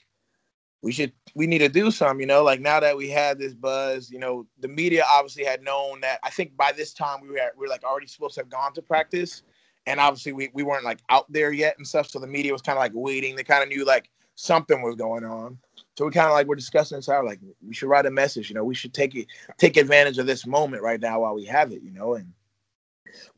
we 0.84 0.92
should 0.92 1.12
we 1.34 1.46
need 1.46 1.60
to 1.60 1.68
do 1.70 1.90
something, 1.90 2.20
you 2.20 2.26
know, 2.26 2.42
like 2.42 2.60
now 2.60 2.78
that 2.78 2.94
we 2.94 3.08
had 3.08 3.38
this 3.38 3.54
buzz, 3.54 4.10
you 4.10 4.18
know, 4.18 4.46
the 4.60 4.68
media 4.68 5.02
obviously 5.10 5.42
had 5.42 5.62
known 5.62 6.02
that 6.02 6.20
I 6.22 6.28
think 6.28 6.54
by 6.58 6.72
this 6.72 6.92
time 6.92 7.22
we 7.22 7.30
were 7.30 7.38
at, 7.38 7.56
we 7.56 7.62
were 7.62 7.70
like 7.70 7.84
already 7.84 8.06
supposed 8.06 8.34
to 8.34 8.42
have 8.42 8.50
gone 8.50 8.74
to 8.74 8.82
practice. 8.82 9.44
And 9.86 9.98
obviously 9.98 10.34
we, 10.34 10.50
we 10.52 10.62
weren't 10.62 10.84
like 10.84 10.98
out 11.08 11.24
there 11.32 11.52
yet 11.52 11.76
and 11.78 11.88
stuff. 11.88 12.10
So 12.10 12.18
the 12.18 12.26
media 12.26 12.52
was 12.52 12.60
kind 12.60 12.76
of 12.76 12.82
like 12.82 12.92
waiting. 12.94 13.34
They 13.34 13.44
kind 13.44 13.62
of 13.62 13.70
knew 13.70 13.86
like 13.86 14.10
something 14.34 14.82
was 14.82 14.94
going 14.94 15.24
on. 15.24 15.56
So 15.96 16.04
we 16.04 16.12
kind 16.12 16.26
of 16.26 16.34
like 16.34 16.46
we're 16.46 16.54
discussing 16.54 16.98
this 16.98 17.08
out 17.08 17.24
like 17.24 17.40
we 17.66 17.72
should 17.72 17.88
write 17.88 18.04
a 18.04 18.10
message, 18.10 18.50
you 18.50 18.54
know, 18.54 18.64
we 18.64 18.74
should 18.74 18.92
take 18.92 19.14
it 19.14 19.28
take 19.56 19.78
advantage 19.78 20.18
of 20.18 20.26
this 20.26 20.46
moment 20.46 20.82
right 20.82 21.00
now 21.00 21.20
while 21.20 21.34
we 21.34 21.46
have 21.46 21.72
it, 21.72 21.80
you 21.80 21.92
know, 21.92 22.12
and 22.12 22.30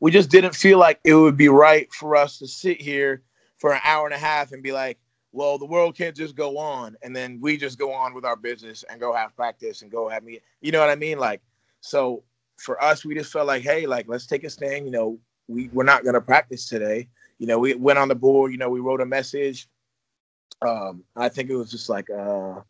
we 0.01 0.11
just 0.11 0.29
didn't 0.29 0.53
feel 0.53 0.79
like 0.79 0.99
it 1.05 1.13
would 1.13 1.37
be 1.37 1.47
right 1.47 1.91
for 1.93 2.17
us 2.17 2.39
to 2.39 2.47
sit 2.47 2.81
here 2.81 3.23
for 3.57 3.73
an 3.73 3.79
hour 3.85 4.05
and 4.05 4.13
a 4.13 4.19
half 4.19 4.51
and 4.51 4.61
be 4.61 4.73
like, 4.73 4.99
well, 5.31 5.57
the 5.57 5.65
world 5.65 5.95
can't 5.95 6.15
just 6.15 6.35
go 6.35 6.57
on 6.57 6.95
and 7.01 7.15
then 7.15 7.39
we 7.41 7.57
just 7.57 7.77
go 7.77 7.93
on 7.93 8.13
with 8.13 8.25
our 8.25 8.35
business 8.35 8.83
and 8.89 8.99
go 8.99 9.13
have 9.13 9.35
practice 9.35 9.81
and 9.81 9.91
go 9.91 10.07
have 10.09 10.23
me. 10.23 10.39
You 10.61 10.71
know 10.71 10.79
what 10.79 10.89
I 10.89 10.95
mean? 10.95 11.19
Like, 11.19 11.41
so 11.81 12.23
for 12.57 12.81
us, 12.83 13.05
we 13.05 13.15
just 13.15 13.31
felt 13.31 13.47
like, 13.47 13.63
hey, 13.63 13.85
like 13.85 14.07
let's 14.07 14.25
take 14.25 14.43
a 14.43 14.49
stand. 14.49 14.85
You 14.85 14.91
know, 14.91 15.19
we 15.47 15.69
we're 15.69 15.83
not 15.83 16.03
gonna 16.03 16.21
practice 16.21 16.67
today. 16.67 17.07
You 17.39 17.47
know, 17.47 17.59
we 17.59 17.75
went 17.75 17.99
on 17.99 18.07
the 18.07 18.15
board. 18.15 18.51
You 18.51 18.57
know, 18.57 18.69
we 18.69 18.79
wrote 18.79 19.01
a 19.01 19.05
message. 19.05 19.67
Um, 20.61 21.03
I 21.15 21.29
think 21.29 21.49
it 21.49 21.55
was 21.55 21.69
just 21.69 21.89
like 21.89 22.09
uh, 22.09 22.61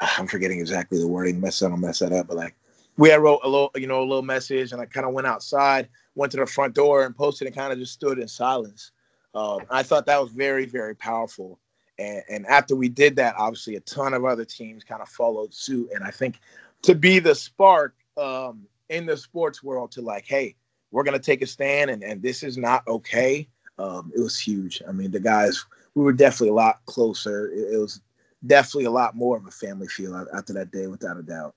I'm 0.00 0.26
forgetting 0.26 0.60
exactly 0.60 0.98
the 0.98 1.06
wording. 1.06 1.40
Mess 1.40 1.62
up, 1.62 1.72
I'll 1.72 1.76
mess 1.76 1.98
that 1.98 2.12
up. 2.12 2.28
But 2.28 2.36
like, 2.36 2.54
we 2.96 3.10
had 3.10 3.20
wrote 3.20 3.40
a 3.44 3.48
little, 3.48 3.70
you 3.76 3.86
know, 3.86 4.00
a 4.00 4.08
little 4.08 4.22
message, 4.22 4.72
and 4.72 4.80
I 4.80 4.86
kind 4.86 5.06
of 5.06 5.12
went 5.12 5.26
outside, 5.26 5.88
went 6.14 6.32
to 6.32 6.38
the 6.38 6.46
front 6.46 6.74
door, 6.74 7.04
and 7.04 7.16
posted, 7.16 7.46
and 7.46 7.56
kind 7.56 7.72
of 7.72 7.78
just 7.78 7.92
stood 7.92 8.18
in 8.18 8.28
silence. 8.28 8.92
Um, 9.34 9.60
I 9.70 9.82
thought 9.82 10.06
that 10.06 10.20
was 10.20 10.30
very, 10.32 10.66
very 10.66 10.94
powerful. 10.94 11.58
And, 11.98 12.22
and 12.28 12.46
after 12.46 12.76
we 12.76 12.88
did 12.88 13.16
that, 13.16 13.34
obviously 13.36 13.76
a 13.76 13.80
ton 13.80 14.14
of 14.14 14.24
other 14.24 14.44
teams 14.44 14.84
kind 14.84 15.02
of 15.02 15.08
followed 15.08 15.52
suit. 15.52 15.90
And 15.94 16.04
I 16.04 16.10
think 16.10 16.40
to 16.82 16.94
be 16.94 17.18
the 17.18 17.34
spark 17.34 17.94
um, 18.16 18.66
in 18.88 19.06
the 19.06 19.16
sports 19.16 19.62
world 19.62 19.92
to 19.92 20.00
like, 20.00 20.26
hey, 20.26 20.54
we're 20.90 21.04
going 21.04 21.18
to 21.18 21.24
take 21.24 21.42
a 21.42 21.46
stand 21.46 21.90
and, 21.90 22.02
and 22.02 22.22
this 22.22 22.42
is 22.42 22.56
not 22.56 22.86
okay. 22.88 23.48
Um, 23.78 24.12
it 24.16 24.20
was 24.20 24.38
huge. 24.38 24.82
I 24.88 24.92
mean, 24.92 25.10
the 25.10 25.20
guys, 25.20 25.64
we 25.94 26.02
were 26.02 26.12
definitely 26.12 26.48
a 26.48 26.54
lot 26.54 26.80
closer. 26.86 27.50
It, 27.50 27.74
it 27.74 27.78
was 27.78 28.00
definitely 28.46 28.86
a 28.86 28.90
lot 28.90 29.14
more 29.14 29.36
of 29.36 29.46
a 29.46 29.50
family 29.50 29.88
feel 29.88 30.26
after 30.34 30.52
that 30.54 30.70
day, 30.70 30.86
without 30.86 31.16
a 31.16 31.22
doubt. 31.22 31.54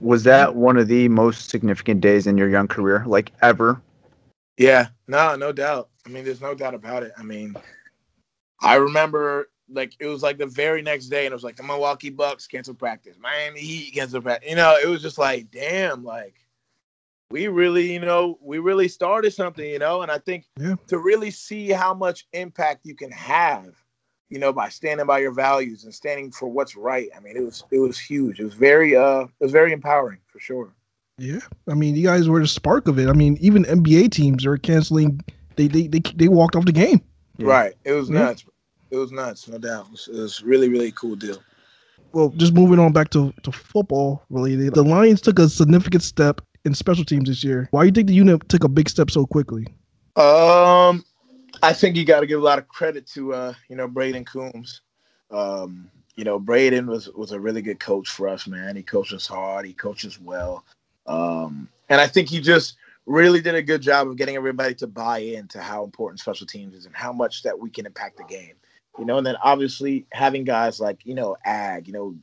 Was 0.00 0.24
that 0.24 0.54
one 0.54 0.76
of 0.76 0.88
the 0.88 1.08
most 1.08 1.50
significant 1.50 2.00
days 2.00 2.26
in 2.26 2.38
your 2.38 2.48
young 2.48 2.68
career, 2.68 3.04
like 3.06 3.32
ever? 3.42 3.80
Yeah, 4.56 4.88
no, 5.08 5.36
no 5.36 5.52
doubt. 5.52 5.88
I 6.06 6.10
mean, 6.10 6.24
there's 6.24 6.40
no 6.40 6.54
doubt 6.54 6.74
about 6.74 7.02
it. 7.02 7.12
I 7.16 7.22
mean, 7.22 7.54
I 8.60 8.76
remember 8.76 9.48
like 9.72 9.94
it 10.00 10.06
was 10.06 10.22
like 10.22 10.38
the 10.38 10.46
very 10.46 10.82
next 10.82 11.06
day, 11.06 11.26
and 11.26 11.32
it 11.32 11.34
was 11.34 11.44
like 11.44 11.56
the 11.56 11.62
Milwaukee 11.62 12.10
Bucks 12.10 12.46
cancel 12.46 12.74
practice, 12.74 13.16
Miami 13.20 13.60
Heat 13.60 13.94
cancel 13.94 14.20
practice. 14.20 14.50
You 14.50 14.56
know, 14.56 14.76
it 14.82 14.86
was 14.86 15.02
just 15.02 15.18
like, 15.18 15.50
damn, 15.50 16.04
like 16.04 16.34
we 17.30 17.48
really, 17.48 17.92
you 17.92 18.00
know, 18.00 18.38
we 18.42 18.58
really 18.58 18.88
started 18.88 19.32
something, 19.32 19.64
you 19.64 19.78
know. 19.78 20.02
And 20.02 20.10
I 20.10 20.18
think 20.18 20.46
yeah. 20.58 20.74
to 20.88 20.98
really 20.98 21.30
see 21.30 21.70
how 21.70 21.94
much 21.94 22.26
impact 22.32 22.84
you 22.84 22.94
can 22.94 23.10
have, 23.12 23.74
you 24.28 24.38
know, 24.38 24.52
by 24.52 24.68
standing 24.68 25.06
by 25.06 25.20
your 25.20 25.32
values 25.32 25.84
and 25.84 25.94
standing 25.94 26.32
for 26.32 26.48
what's 26.48 26.76
right. 26.76 27.08
I 27.16 27.20
mean, 27.20 27.36
it 27.36 27.44
was 27.44 27.64
it 27.70 27.78
was 27.78 27.98
huge. 27.98 28.40
It 28.40 28.44
was 28.44 28.54
very 28.54 28.96
uh, 28.96 29.22
it 29.22 29.44
was 29.44 29.52
very 29.52 29.72
empowering 29.72 30.18
for 30.26 30.40
sure. 30.40 30.74
Yeah, 31.20 31.40
I 31.68 31.74
mean, 31.74 31.96
you 31.96 32.04
guys 32.04 32.30
were 32.30 32.40
the 32.40 32.48
spark 32.48 32.88
of 32.88 32.98
it. 32.98 33.06
I 33.06 33.12
mean, 33.12 33.36
even 33.42 33.64
NBA 33.64 34.10
teams 34.10 34.46
are 34.46 34.56
canceling. 34.56 35.20
They 35.56 35.66
they 35.66 35.86
they, 35.86 36.00
they 36.14 36.28
walked 36.28 36.56
off 36.56 36.64
the 36.64 36.72
game. 36.72 37.02
Yeah. 37.36 37.46
Right. 37.46 37.74
It 37.84 37.92
was 37.92 38.08
yeah. 38.08 38.20
nuts. 38.20 38.46
It 38.90 38.96
was 38.96 39.12
nuts, 39.12 39.46
no 39.46 39.58
doubt. 39.58 39.86
It 39.86 39.90
was, 39.92 40.08
it 40.08 40.18
was 40.18 40.42
really 40.42 40.70
really 40.70 40.92
cool 40.92 41.16
deal. 41.16 41.36
Well, 42.12 42.30
just 42.30 42.54
moving 42.54 42.78
on 42.78 42.92
back 42.92 43.10
to, 43.10 43.32
to 43.42 43.52
football, 43.52 44.24
really, 44.30 44.56
the, 44.56 44.70
the 44.70 44.82
Lions 44.82 45.20
took 45.20 45.38
a 45.38 45.48
significant 45.48 46.02
step 46.02 46.40
in 46.64 46.74
special 46.74 47.04
teams 47.04 47.28
this 47.28 47.44
year. 47.44 47.68
Why 47.70 47.82
do 47.82 47.86
you 47.86 47.92
think 47.92 48.08
the 48.08 48.14
unit 48.14 48.48
took 48.48 48.64
a 48.64 48.68
big 48.68 48.88
step 48.88 49.10
so 49.10 49.26
quickly? 49.26 49.66
Um, 50.16 51.04
I 51.62 51.72
think 51.72 51.96
you 51.96 52.04
got 52.04 52.20
to 52.20 52.26
give 52.26 52.40
a 52.40 52.44
lot 52.44 52.58
of 52.58 52.66
credit 52.66 53.06
to 53.08 53.34
uh, 53.34 53.54
you 53.68 53.76
know 53.76 53.86
Brayden 53.86 54.26
Coombs. 54.26 54.80
Um, 55.30 55.90
you 56.16 56.24
know, 56.24 56.40
Brayden 56.40 56.86
was 56.86 57.10
was 57.10 57.32
a 57.32 57.40
really 57.40 57.62
good 57.62 57.78
coach 57.78 58.08
for 58.08 58.26
us, 58.26 58.46
man. 58.46 58.74
He 58.74 58.82
coaches 58.82 59.26
hard. 59.26 59.66
He 59.66 59.74
coaches 59.74 60.18
well, 60.18 60.64
um, 61.10 61.68
and 61.88 62.00
I 62.00 62.06
think 62.06 62.28
he 62.28 62.40
just 62.40 62.76
really 63.06 63.40
did 63.40 63.56
a 63.56 63.62
good 63.62 63.80
job 63.80 64.08
of 64.08 64.16
getting 64.16 64.36
everybody 64.36 64.74
to 64.76 64.86
buy 64.86 65.18
into 65.18 65.60
how 65.60 65.82
important 65.82 66.20
special 66.20 66.46
teams 66.46 66.74
is 66.74 66.86
and 66.86 66.94
how 66.94 67.12
much 67.12 67.42
that 67.42 67.58
we 67.58 67.68
can 67.70 67.86
impact 67.86 68.16
the 68.16 68.24
game. 68.24 68.54
You 68.98 69.04
know, 69.04 69.18
and 69.18 69.26
then 69.26 69.36
obviously 69.42 70.06
having 70.12 70.44
guys 70.44 70.78
like 70.78 71.04
you 71.04 71.14
know 71.14 71.36
Ag, 71.44 71.86
you 71.86 71.92
know, 71.92 72.14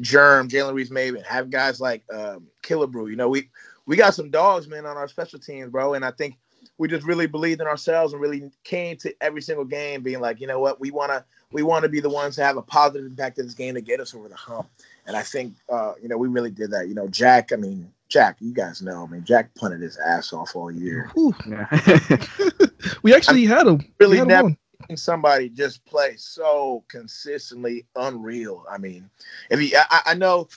Germ, 0.00 0.48
Jalen 0.48 0.74
Reeves-Maybin, 0.74 1.24
have 1.24 1.50
guys 1.50 1.80
like 1.80 2.02
um, 2.12 2.46
Killebrew. 2.62 3.10
You 3.10 3.16
know, 3.16 3.28
we 3.28 3.48
we 3.86 3.96
got 3.96 4.14
some 4.14 4.30
dogs, 4.30 4.68
man, 4.68 4.84
on 4.84 4.96
our 4.96 5.08
special 5.08 5.38
teams, 5.38 5.70
bro. 5.70 5.94
And 5.94 6.04
I 6.04 6.10
think 6.10 6.36
we 6.76 6.88
just 6.88 7.06
really 7.06 7.26
believed 7.26 7.60
in 7.60 7.66
ourselves 7.66 8.12
and 8.12 8.22
really 8.22 8.50
came 8.64 8.96
to 8.98 9.14
every 9.20 9.42
single 9.42 9.64
game 9.64 10.02
being 10.02 10.20
like, 10.20 10.40
you 10.40 10.46
know 10.46 10.60
what, 10.60 10.80
we 10.80 10.90
want 10.90 11.12
to 11.12 11.24
we 11.52 11.62
want 11.62 11.82
to 11.82 11.88
be 11.88 12.00
the 12.00 12.10
ones 12.10 12.36
to 12.36 12.44
have 12.44 12.56
a 12.56 12.62
positive 12.62 13.06
impact 13.06 13.38
in 13.38 13.46
this 13.46 13.54
game 13.54 13.74
to 13.74 13.80
get 13.80 14.00
us 14.00 14.14
over 14.14 14.28
the 14.28 14.36
hump. 14.36 14.68
And 15.06 15.16
I 15.16 15.22
think 15.22 15.54
uh, 15.70 15.94
you 16.02 16.08
know 16.08 16.18
we 16.18 16.28
really 16.28 16.50
did 16.50 16.70
that. 16.72 16.88
You 16.88 16.94
know, 16.94 17.08
Jack. 17.08 17.52
I 17.52 17.56
mean, 17.56 17.90
Jack. 18.08 18.36
You 18.40 18.52
guys 18.52 18.82
know. 18.82 19.04
I 19.04 19.06
mean, 19.10 19.24
Jack 19.24 19.54
punted 19.54 19.80
his 19.80 19.98
ass 19.98 20.32
off 20.32 20.56
all 20.56 20.70
year. 20.70 21.10
We 23.02 23.14
actually 23.14 23.44
had 23.44 23.66
him. 23.66 23.80
Really 23.98 24.18
had 24.18 24.28
never 24.28 24.48
on. 24.48 24.58
seen 24.88 24.96
somebody 24.96 25.48
just 25.48 25.84
play 25.84 26.14
so 26.16 26.84
consistently 26.88 27.86
unreal. 27.96 28.64
I 28.70 28.78
mean, 28.78 29.10
if 29.50 29.58
he, 29.60 29.74
I, 29.76 30.00
I 30.06 30.14
know 30.14 30.48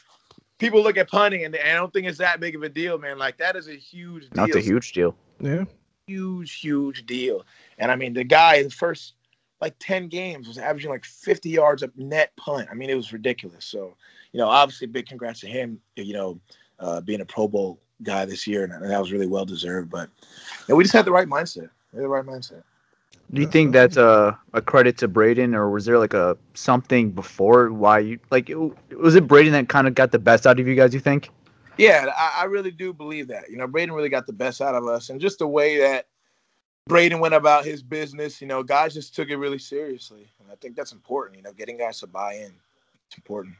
people 0.60 0.82
look 0.84 0.98
at 0.98 1.10
punting 1.10 1.46
and 1.46 1.56
I 1.56 1.74
don't 1.74 1.92
think 1.92 2.08
it's 2.08 2.18
that 2.20 2.40
big 2.40 2.56
of 2.56 2.64
a 2.64 2.70
deal, 2.70 2.98
man. 2.98 3.18
Like 3.18 3.38
that 3.38 3.56
is 3.56 3.68
a 3.68 3.76
huge 3.76 4.30
deal. 4.30 4.46
That's 4.46 4.56
a 4.56 4.62
huge 4.62 4.94
deal. 4.94 5.16
Yeah. 5.40 5.66
huge, 6.08 6.60
huge 6.60 7.06
deal. 7.06 7.46
And 7.80 7.92
I 7.92 7.96
mean, 7.96 8.14
the 8.14 8.24
guy 8.24 8.56
in 8.56 8.66
the 8.66 8.72
first 8.72 9.14
like 9.60 9.76
10 9.80 10.08
games 10.08 10.48
was 10.48 10.58
averaging 10.58 10.90
like 10.90 11.06
50 11.06 11.50
yards 11.50 11.84
of 11.84 11.96
net 11.98 12.32
punt. 12.36 12.68
I 12.72 12.74
mean, 12.74 12.90
it 12.90 12.96
was 12.96 13.14
ridiculous. 13.14 13.66
So, 13.66 13.96
you 14.34 14.40
know, 14.40 14.48
obviously, 14.48 14.88
big 14.88 15.08
congrats 15.08 15.40
to 15.42 15.48
him, 15.48 15.80
you 15.96 16.14
know, 16.14 16.40
uh, 16.82 17.00
being 17.02 17.22
a 17.22 17.26
Pro 17.26 17.48
Bowl 17.48 17.80
guy 18.04 18.26
this 18.26 18.46
year. 18.46 18.63
And 18.63 18.91
that 18.91 19.00
was 19.00 19.12
really 19.12 19.28
well 19.28 19.46
deserved. 19.46 19.89
But 19.89 20.10
you 20.67 20.74
know, 20.74 20.76
we 20.76 20.84
just 20.84 20.94
had 20.94 21.06
the 21.06 21.12
right 21.12 21.28
mindset. 21.28 21.70
We 21.94 21.98
had 21.98 22.04
the 22.04 22.10
right 22.10 22.26
mindset. 22.26 22.63
Do 23.34 23.41
you 23.41 23.48
think 23.48 23.72
that's 23.72 23.96
a, 23.96 24.38
a 24.52 24.62
credit 24.62 24.98
to 24.98 25.08
Brayden, 25.08 25.56
or 25.56 25.70
was 25.70 25.86
there 25.86 25.98
like 25.98 26.13
a 26.13 26.38
something 26.54 27.12
before 27.12 27.72
why 27.72 28.00
you 28.00 28.20
like? 28.30 28.50
It, 28.50 28.58
was 28.98 29.15
it 29.15 29.26
Brayden 29.26 29.52
that 29.52 29.70
kind 29.70 29.88
of 29.88 29.96
got 29.96 30.12
the 30.12 30.20
best 30.20 30.46
out 30.46 30.60
of 30.60 30.67
you 30.67 30.76
guys? 30.76 30.94
You 30.94 31.00
think? 31.00 31.30
Yeah, 31.78 32.08
I, 32.17 32.41
I 32.41 32.44
really 32.46 32.72
do 32.72 32.91
believe 32.91 33.30
that. 33.30 33.50
You 33.50 33.56
know, 33.56 33.67
Brayden 33.67 33.96
really 33.96 34.10
got 34.10 34.28
the 34.28 34.34
best 34.34 34.60
out 34.60 34.76
of 34.76 34.86
us. 34.86 35.10
And 35.10 35.22
just 35.22 35.39
the 35.39 35.48
way 35.48 35.78
that 35.78 36.08
Brayden 36.89 37.22
went 37.22 37.34
about 37.34 37.63
his 37.63 37.82
business, 37.82 38.41
you 38.41 38.48
know, 38.48 38.63
guys 38.63 38.94
just 38.94 39.15
took 39.15 39.30
it 39.30 39.38
really 39.38 39.60
seriously. 39.60 40.30
And 40.41 40.52
I 40.52 40.56
think 40.56 40.76
that's 40.76 40.91
important, 40.91 41.38
you 41.38 41.44
know, 41.44 41.54
getting 41.54 41.78
guys 41.78 42.00
to 42.02 42.08
buy 42.08 42.34
in. 42.34 42.54
It's 43.08 43.17
important. 43.17 43.56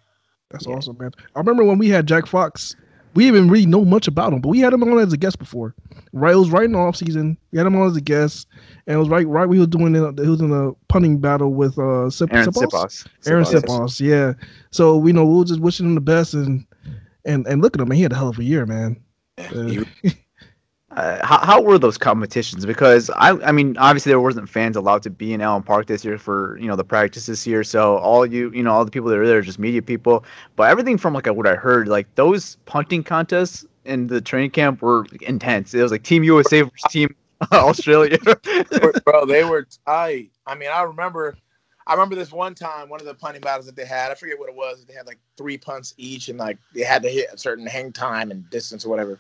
That's 0.50 0.68
awesome, 0.68 0.98
man. 1.00 1.12
I 1.36 1.40
remember 1.40 1.64
when 1.64 1.78
we 1.78 1.88
had 1.88 2.08
Jack 2.08 2.28
Fox. 2.28 2.76
We 3.14 3.26
didn't 3.26 3.50
really 3.50 3.66
know 3.66 3.84
much 3.84 4.08
about 4.08 4.34
him, 4.34 4.42
but 4.42 4.50
we 4.50 4.60
had 4.60 4.74
him 4.74 4.84
on 4.84 5.00
as 5.00 5.14
a 5.14 5.18
guest 5.18 5.40
before. 5.40 5.76
Right, 6.14 6.34
it 6.34 6.38
was 6.38 6.50
right 6.50 6.66
in 6.66 6.74
the 6.74 6.80
off 6.80 6.96
season. 6.96 7.38
We 7.52 7.58
had 7.58 7.68
him 7.68 7.76
on 7.76 7.88
as 7.88 7.96
a 7.96 8.02
guest, 8.02 8.48
and 8.88 8.96
it 8.96 9.00
was 9.00 9.10
right, 9.10 9.28
right. 9.28 9.48
We 9.48 9.60
were 9.60 9.66
doing 9.66 9.96
it. 9.96 10.20
He 10.20 10.28
was 10.28 10.42
in 10.42 10.52
a 10.52 10.74
punting 10.88 11.20
battle 11.20 11.54
with 11.54 11.78
uh, 11.78 12.10
Sip, 12.10 12.30
Arryn 12.30 12.48
Siposs? 12.48 13.08
Arryn 13.24 13.46
Siposs. 13.46 14.00
Yeah. 14.00 14.34
So 14.72 14.98
we 14.98 15.14
know 15.14 15.26
we 15.26 15.38
were 15.38 15.46
just 15.46 15.62
wishing 15.62 15.86
him 15.86 15.96
the 15.96 16.02
best, 16.02 16.34
and 16.34 16.66
and 17.26 17.48
and 17.48 17.62
look 17.62 17.76
at 17.76 17.82
him, 17.82 17.90
man. 17.90 17.96
He 17.98 18.04
had 18.04 18.12
a 18.12 18.16
hell 18.16 18.30
of 18.30 18.40
a 18.40 18.44
year, 18.44 18.66
man. 18.66 19.02
Uh, 19.38 19.84
Uh, 20.98 21.26
how, 21.26 21.40
how 21.40 21.62
were 21.62 21.78
those 21.78 21.98
competitions? 21.98 22.66
Because 22.66 23.10
I, 23.12 23.32
I 23.44 23.52
mean, 23.54 23.78
obviously 23.78 24.10
there 24.10 24.20
wasn't 24.20 24.50
fans 24.50 24.76
allowed 24.76 25.04
to 25.04 25.10
be 25.10 25.34
in 25.34 25.40
Allen 25.40 25.64
Park 25.64 25.88
this 25.88 26.04
year 26.04 26.18
for 26.18 26.58
you 26.60 26.68
know 26.68 26.76
the 26.76 26.84
practice 26.84 27.28
this 27.28 27.48
year. 27.48 27.64
So 27.64 27.98
all 27.98 28.26
you, 28.26 28.52
you 28.52 28.62
know, 28.62 28.72
all 28.72 28.84
the 28.84 28.92
people 28.92 29.10
that 29.10 29.18
are 29.18 29.26
there 29.26 29.38
are 29.38 29.42
just 29.42 29.58
media 29.58 29.82
people. 29.82 30.26
But 30.58 30.70
everything 30.70 30.98
from 30.98 31.14
like 31.14 31.28
what 31.28 31.48
I 31.48 31.56
heard, 31.56 31.88
like 31.88 32.14
those 32.16 32.58
punting 32.66 33.04
contests 33.04 33.66
in 33.86 34.08
the 34.08 34.20
training 34.20 34.52
camp 34.52 34.82
were 34.82 35.06
intense. 35.22 35.74
It 35.74 35.82
was 35.82 35.92
like 35.92 36.04
Team 36.04 36.24
USA 36.26 36.62
versus 36.62 36.84
Team 36.90 37.16
Australia. 37.52 38.18
bro, 39.06 39.26
they 39.26 39.46
were 39.46 39.66
tight. 39.86 40.32
I 40.46 40.56
mean, 40.56 40.70
I 40.74 40.82
remember, 40.82 41.38
I 41.88 41.94
remember 41.94 42.16
this 42.16 42.34
one 42.34 42.54
time, 42.54 42.90
one 42.90 43.00
of 43.00 43.06
the 43.06 43.16
punting 43.16 43.42
battles 43.42 43.66
that 43.66 43.78
they 43.78 43.86
had. 43.86 44.12
I 44.12 44.16
forget 44.16 44.38
what 44.38 44.50
it 44.50 44.56
was. 44.56 44.84
They 44.86 44.94
had 44.94 45.08
like 45.08 45.20
three 45.38 45.58
punts 45.58 45.94
each, 45.96 46.28
and 46.28 46.38
like 46.38 46.58
they 46.76 46.84
had 46.84 47.02
to 47.04 47.10
hit 47.10 47.30
a 47.32 47.38
certain 47.38 47.66
hang 47.66 47.94
time 47.94 48.30
and 48.30 48.50
distance 48.50 48.86
or 48.86 48.90
whatever. 48.90 49.20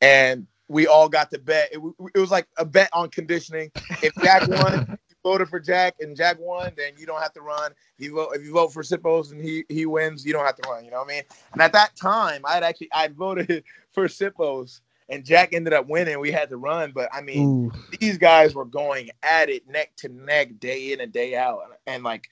And 0.00 0.46
we 0.68 0.86
all 0.86 1.08
got 1.08 1.30
to 1.30 1.38
bet. 1.38 1.70
It, 1.72 1.80
it 2.14 2.18
was 2.18 2.30
like 2.30 2.46
a 2.58 2.64
bet 2.64 2.90
on 2.92 3.10
conditioning. 3.10 3.70
If 4.02 4.14
Jack 4.16 4.48
won, 4.48 4.86
you 5.08 5.16
voted 5.22 5.48
for 5.48 5.60
Jack, 5.60 5.96
and 6.00 6.16
Jack 6.16 6.38
won, 6.40 6.72
then 6.76 6.92
you 6.98 7.06
don't 7.06 7.20
have 7.20 7.32
to 7.34 7.40
run. 7.40 7.72
If 7.98 8.04
you 8.04 8.14
vote, 8.14 8.30
if 8.34 8.44
you 8.44 8.52
vote 8.52 8.72
for 8.72 8.82
Siposs 8.82 9.32
and 9.32 9.40
he 9.42 9.64
he 9.68 9.86
wins, 9.86 10.24
you 10.24 10.32
don't 10.32 10.44
have 10.44 10.56
to 10.56 10.68
run. 10.68 10.84
You 10.84 10.90
know 10.90 10.98
what 10.98 11.08
I 11.08 11.14
mean? 11.14 11.22
And 11.52 11.62
at 11.62 11.72
that 11.72 11.96
time, 11.96 12.42
I'd 12.44 12.62
actually 12.62 12.88
I 12.92 13.08
voted 13.08 13.64
for 13.92 14.08
Siposs, 14.08 14.80
and 15.08 15.24
Jack 15.24 15.54
ended 15.54 15.72
up 15.72 15.88
winning. 15.88 16.18
We 16.18 16.32
had 16.32 16.50
to 16.50 16.56
run, 16.56 16.92
but 16.92 17.08
I 17.12 17.20
mean 17.20 17.48
ooh, 17.48 17.72
these 18.00 18.18
guys 18.18 18.54
were 18.54 18.64
going 18.64 19.10
at 19.22 19.48
it 19.48 19.68
neck 19.68 19.92
to 19.98 20.08
neck 20.08 20.58
day 20.58 20.92
in 20.92 21.00
and 21.00 21.12
day 21.12 21.36
out 21.36 21.60
and, 21.86 22.02
like 22.02 22.28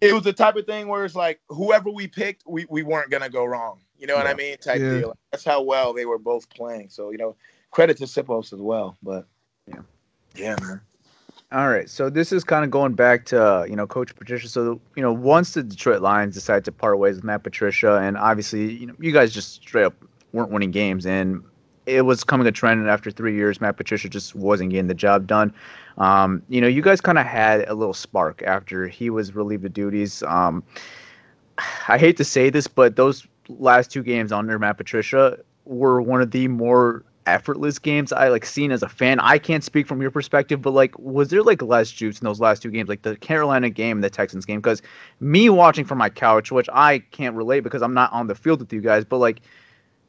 it 0.00 0.12
was 0.12 0.22
the 0.22 0.32
type 0.32 0.56
of 0.56 0.66
thing 0.66 0.86
where 0.86 1.04
it's 1.04 1.14
like 1.14 1.40
whoever 1.48 1.90
we 1.90 2.06
picked 2.06 2.44
we, 2.46 2.66
we 2.68 2.82
weren't 2.82 3.10
gonna 3.10 3.28
go 3.28 3.44
wrong 3.44 3.80
you 3.98 4.06
know 4.06 4.14
what 4.16 4.26
i 4.26 4.34
mean 4.34 4.56
type 4.58 4.80
Yeah. 4.80 4.98
deal 4.98 5.16
that's 5.32 5.44
how 5.44 5.62
well 5.62 5.92
they 5.92 6.06
were 6.06 6.18
both 6.18 6.48
playing 6.50 6.88
so 6.88 7.10
you 7.10 7.18
know 7.18 7.36
credit 7.70 7.96
to 7.98 8.04
Siposs 8.04 8.52
as 8.52 8.60
well 8.60 8.96
but 9.02 9.26
Yeah. 9.66 9.80
yeah 10.34 10.56
man 10.60 10.80
All 11.50 11.70
right, 11.70 11.88
so 11.88 12.10
this 12.10 12.30
is 12.30 12.44
kind 12.44 12.62
of 12.62 12.70
going 12.70 12.92
back 12.92 13.24
to 13.26 13.64
you 13.68 13.74
know 13.74 13.86
Coach 13.86 14.14
Patricia. 14.14 14.48
So 14.48 14.78
you 14.96 15.02
know 15.02 15.12
once 15.12 15.54
the 15.54 15.62
Detroit 15.62 16.02
Lions 16.02 16.34
decided 16.34 16.64
to 16.66 16.72
part 16.72 16.98
ways 16.98 17.16
with 17.16 17.24
Matt 17.24 17.42
Patricia, 17.42 17.96
and 17.98 18.18
obviously 18.18 18.72
you 18.74 18.86
know 18.86 18.94
you 18.98 19.12
guys 19.12 19.32
just 19.32 19.54
straight 19.62 19.84
up 19.84 19.94
weren't 20.32 20.50
winning 20.50 20.70
games, 20.70 21.06
and 21.06 21.42
it 21.86 22.02
was 22.02 22.22
coming 22.22 22.46
a 22.46 22.52
trend. 22.52 22.80
And 22.80 22.90
after 22.90 23.10
three 23.10 23.34
years, 23.34 23.62
Matt 23.62 23.78
Patricia 23.78 24.10
just 24.10 24.34
wasn't 24.34 24.70
getting 24.70 24.88
the 24.88 24.94
job 24.94 25.26
done. 25.26 25.54
Um, 25.96 26.42
you 26.50 26.60
know, 26.60 26.68
you 26.68 26.82
guys 26.82 27.00
kind 27.00 27.18
of 27.18 27.24
had 27.24 27.66
a 27.66 27.74
little 27.74 27.94
spark 27.94 28.42
after 28.42 28.86
he 28.86 29.08
was 29.08 29.34
relieved 29.34 29.64
of 29.64 29.72
duties. 29.72 30.22
Um, 30.24 30.62
I 31.88 31.96
hate 31.98 32.18
to 32.18 32.24
say 32.24 32.50
this, 32.50 32.66
but 32.66 32.96
those 32.96 33.26
last 33.48 33.90
two 33.90 34.02
games 34.02 34.32
under 34.32 34.58
Matt 34.58 34.76
Patricia 34.76 35.38
were 35.64 36.02
one 36.02 36.20
of 36.20 36.30
the 36.30 36.46
more 36.48 37.04
effortless 37.32 37.78
games 37.78 38.12
I 38.12 38.28
like 38.28 38.44
seen 38.44 38.72
as 38.72 38.82
a 38.82 38.88
fan. 38.88 39.20
I 39.20 39.38
can't 39.38 39.64
speak 39.64 39.86
from 39.86 40.00
your 40.00 40.10
perspective, 40.10 40.62
but 40.62 40.72
like, 40.72 40.98
was 40.98 41.28
there 41.28 41.42
like 41.42 41.62
less 41.62 41.90
juice 41.90 42.20
in 42.20 42.24
those 42.24 42.40
last 42.40 42.62
two 42.62 42.70
games, 42.70 42.88
like 42.88 43.02
the 43.02 43.16
Carolina 43.16 43.70
game 43.70 43.98
and 43.98 44.04
the 44.04 44.10
Texans 44.10 44.44
game? 44.44 44.60
Because 44.60 44.82
me 45.20 45.50
watching 45.50 45.84
from 45.84 45.98
my 45.98 46.10
couch, 46.10 46.50
which 46.50 46.68
I 46.72 46.98
can't 47.10 47.36
relate 47.36 47.60
because 47.60 47.82
I'm 47.82 47.94
not 47.94 48.12
on 48.12 48.26
the 48.26 48.34
field 48.34 48.60
with 48.60 48.72
you 48.72 48.80
guys, 48.80 49.04
but 49.04 49.18
like, 49.18 49.40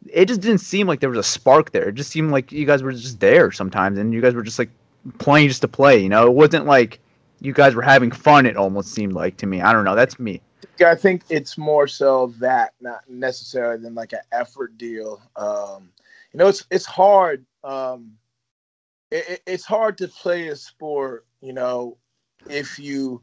it 0.07 0.25
just 0.25 0.41
didn't 0.41 0.59
seem 0.59 0.87
like 0.87 1.01
there 1.01 1.09
was 1.09 1.19
a 1.19 1.23
spark 1.23 1.71
there. 1.71 1.89
It 1.89 1.95
just 1.95 2.09
seemed 2.09 2.31
like 2.31 2.51
you 2.51 2.65
guys 2.65 2.81
were 2.83 2.93
just 2.93 3.19
there 3.19 3.51
sometimes, 3.51 3.97
and 3.97 4.13
you 4.13 4.21
guys 4.21 4.33
were 4.33 4.43
just 4.43 4.59
like 4.59 4.69
playing 5.17 5.49
just 5.49 5.61
to 5.61 5.67
play. 5.67 5.97
You 6.01 6.09
know, 6.09 6.25
it 6.25 6.33
wasn't 6.33 6.65
like 6.65 6.99
you 7.41 7.53
guys 7.53 7.75
were 7.75 7.81
having 7.81 8.11
fun. 8.11 8.45
It 8.45 8.57
almost 8.57 8.93
seemed 8.93 9.13
like 9.13 9.37
to 9.37 9.45
me. 9.45 9.61
I 9.61 9.73
don't 9.73 9.83
know. 9.83 9.95
That's 9.95 10.19
me. 10.19 10.41
I 10.85 10.95
think 10.95 11.23
it's 11.29 11.57
more 11.57 11.87
so 11.87 12.33
that, 12.39 12.73
not 12.79 13.09
necessarily 13.09 13.81
than 13.81 13.95
like 13.95 14.13
an 14.13 14.21
effort 14.31 14.77
deal. 14.77 15.21
Um, 15.35 15.89
you 16.33 16.37
know, 16.37 16.47
it's 16.47 16.65
it's 16.71 16.85
hard. 16.85 17.45
Um, 17.63 18.13
it, 19.11 19.29
it- 19.29 19.43
it's 19.47 19.65
hard 19.65 19.97
to 19.99 20.07
play 20.07 20.47
a 20.49 20.55
sport. 20.55 21.25
You 21.41 21.53
know, 21.53 21.97
if 22.49 22.77
you 22.79 23.21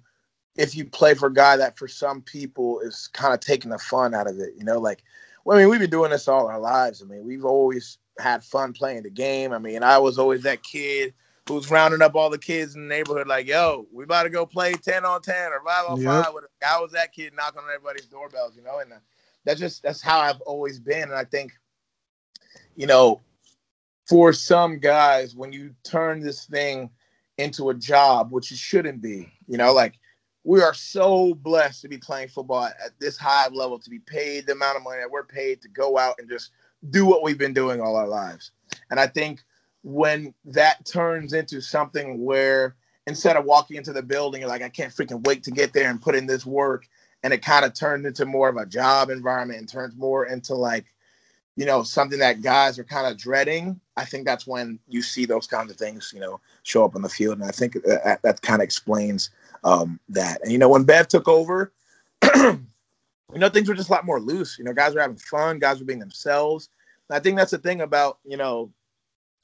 if 0.57 0.75
you 0.75 0.85
play 0.87 1.14
for 1.14 1.27
a 1.27 1.33
guy 1.35 1.57
that 1.57 1.77
for 1.79 1.87
some 1.88 2.23
people 2.23 2.81
is 2.81 3.09
kind 3.12 3.35
of 3.35 3.40
taking 3.40 3.71
the 3.71 3.79
fun 3.79 4.14
out 4.14 4.29
of 4.29 4.38
it. 4.38 4.55
You 4.57 4.64
know, 4.64 4.79
like 4.79 5.03
well, 5.45 5.57
I 5.57 5.61
mean, 5.61 5.71
we've 5.71 5.81
been 5.81 5.90
doing 5.90 6.11
this 6.11 6.29
all 6.29 6.49
our 6.49 6.59
lives. 6.59 7.03
I 7.03 7.07
mean, 7.07 7.25
we've 7.25 7.45
always 7.45 7.99
had 8.19 8.42
fun 8.42 8.73
playing 8.73 9.03
the 9.05 9.11
game. 9.11 9.53
I 9.53 9.59
mean, 9.59 9.83
I 9.83 9.99
was 9.99 10.19
always 10.19 10.42
that 10.42 10.62
kid 10.62 11.14
who's 11.49 11.71
rounding 11.71 12.03
up 12.03 12.16
all 12.16 12.29
the 12.31 12.38
kids 12.38 12.75
in 12.75 12.83
the 12.83 12.88
neighborhood, 12.88 13.29
like, 13.29 13.47
"Yo, 13.47 13.87
we 13.92 14.03
about 14.05 14.25
to 14.25 14.31
go 14.31 14.45
play 14.45 14.73
ten 14.73 15.05
on 15.05 15.23
ten 15.23 15.53
or 15.53 15.62
five 15.64 15.87
on 15.87 16.01
Yep. 16.01 16.07
five." 16.25 16.35
With 16.35 16.45
I 16.69 16.81
was 16.81 16.90
that 16.92 17.12
kid 17.12 17.33
knocking 17.37 17.61
on 17.61 17.69
everybody's 17.73 18.07
doorbells, 18.07 18.57
you 18.57 18.62
know, 18.62 18.79
and 18.79 18.92
uh, 18.92 18.97
that's 19.45 19.61
just 19.61 19.83
that's 19.83 20.03
how 20.03 20.19
I've 20.19 20.40
always 20.40 20.81
been. 20.81 21.05
And 21.05 21.14
I 21.14 21.25
think, 21.25 21.53
you 22.76 22.86
know, 22.86 23.20
for 24.06 24.32
some 24.32 24.78
guys, 24.78 25.34
when 25.34 25.52
you 25.52 25.74
turn 25.82 26.20
this 26.20 26.44
thing 26.44 26.90
into 27.38 27.70
a 27.70 27.74
job, 27.74 28.30
which 28.30 28.52
it 28.52 28.58
shouldn't 28.58 29.02
be, 29.02 29.32
you 29.48 29.58
know, 29.58 29.72
like 29.72 29.98
we 30.44 30.62
are 30.62 30.74
so 30.74 31.34
blessed 31.34 31.82
to 31.82 31.88
be 31.88 31.98
playing 31.98 32.28
football 32.28 32.64
at, 32.64 32.76
this 33.00 33.16
high 33.16 33.48
level, 33.48 33.78
to 33.80 33.90
be 33.90 33.98
paid 33.98 34.46
the 34.46 34.52
amount 34.52 34.76
of 34.76 34.84
money 34.84 35.00
that 35.00 35.10
we're 35.10 35.24
paid 35.24 35.60
to 35.62 35.68
go 35.68 35.98
out 35.98 36.14
and 36.18 36.28
just 36.28 36.52
do 36.90 37.04
what 37.04 37.22
we've 37.24 37.38
been 37.38 37.52
doing 37.52 37.80
all 37.80 37.96
our 37.96 38.06
lives. 38.06 38.52
And 38.90 39.00
I 39.00 39.08
think 39.08 39.42
when 39.82 40.32
that 40.44 40.86
turns 40.86 41.32
into 41.32 41.60
something 41.60 42.24
where 42.24 42.76
instead 43.08 43.36
of 43.36 43.44
walking 43.44 43.76
into 43.76 43.92
the 43.92 44.02
building, 44.02 44.40
you're 44.42 44.50
like, 44.50 44.62
I 44.62 44.68
can't 44.68 44.94
freaking 44.94 45.26
wait 45.26 45.42
to 45.44 45.50
get 45.50 45.72
there 45.72 45.90
and 45.90 46.00
put 46.00 46.14
in 46.14 46.26
this 46.26 46.46
work. 46.46 46.86
And 47.22 47.32
it 47.32 47.42
kind 47.42 47.64
of 47.64 47.74
turned 47.74 48.06
into 48.06 48.24
more 48.24 48.48
of 48.48 48.56
a 48.56 48.66
job 48.66 49.10
environment 49.10 49.58
and 49.58 49.68
turns 49.68 49.96
more 49.96 50.26
into 50.26 50.54
like, 50.54 50.84
you 51.57 51.64
know, 51.64 51.83
something 51.83 52.19
that 52.19 52.42
guys 52.42 52.79
are 52.79 52.85
kind 52.85 53.07
of 53.07 53.19
dreading. 53.19 53.81
I 53.97 54.05
think 54.05 54.27
that's 54.27 54.47
when 54.47 54.79
you 54.88 55.03
see 55.03 55.25
those 55.25 55.47
kinds 55.47 55.71
of 55.71 55.79
things, 55.79 56.12
you 56.14 56.21
know, 56.21 56.38
show 56.62 56.85
up 56.85 56.95
on 56.95 57.03
the 57.03 57.09
field. 57.09 57.38
And 57.38 57.49
I 57.49 57.51
think 57.51 57.73
that, 57.85 58.21
that 58.23 58.42
kind 58.42 58.61
of 58.61 58.64
explains 58.64 59.31
um, 59.64 59.99
that. 60.11 60.42
And, 60.42 60.53
you 60.53 60.59
know, 60.59 60.69
when 60.69 60.85
Bev 60.85 61.09
took 61.09 61.27
over, 61.27 61.73
you 62.35 62.61
know, 63.35 63.49
things 63.49 63.69
were 63.69 63.75
just 63.75 63.88
a 63.88 63.92
lot 63.92 64.05
more 64.05 64.21
loose. 64.21 64.59
You 64.59 64.64
know, 64.64 64.75
guys 64.75 64.95
were 64.95 65.01
having 65.01 65.16
fun, 65.16 65.59
guys 65.59 65.81
were 65.81 65.87
being 65.87 65.99
themselves. 65.99 66.69
And 67.09 67.16
I 67.16 67.21
think 67.21 67.38
that's 67.38 67.53
the 67.53 67.59
thing 67.59 67.81
about, 67.81 68.19
you 68.25 68.37
know, 68.37 68.71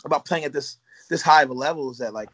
about 0.04 0.26
playing 0.26 0.44
at 0.44 0.52
this 0.52 0.78
this 1.08 1.22
high 1.22 1.42
of 1.42 1.50
a 1.50 1.54
level 1.54 1.90
is 1.90 1.98
that 1.98 2.14
like 2.14 2.28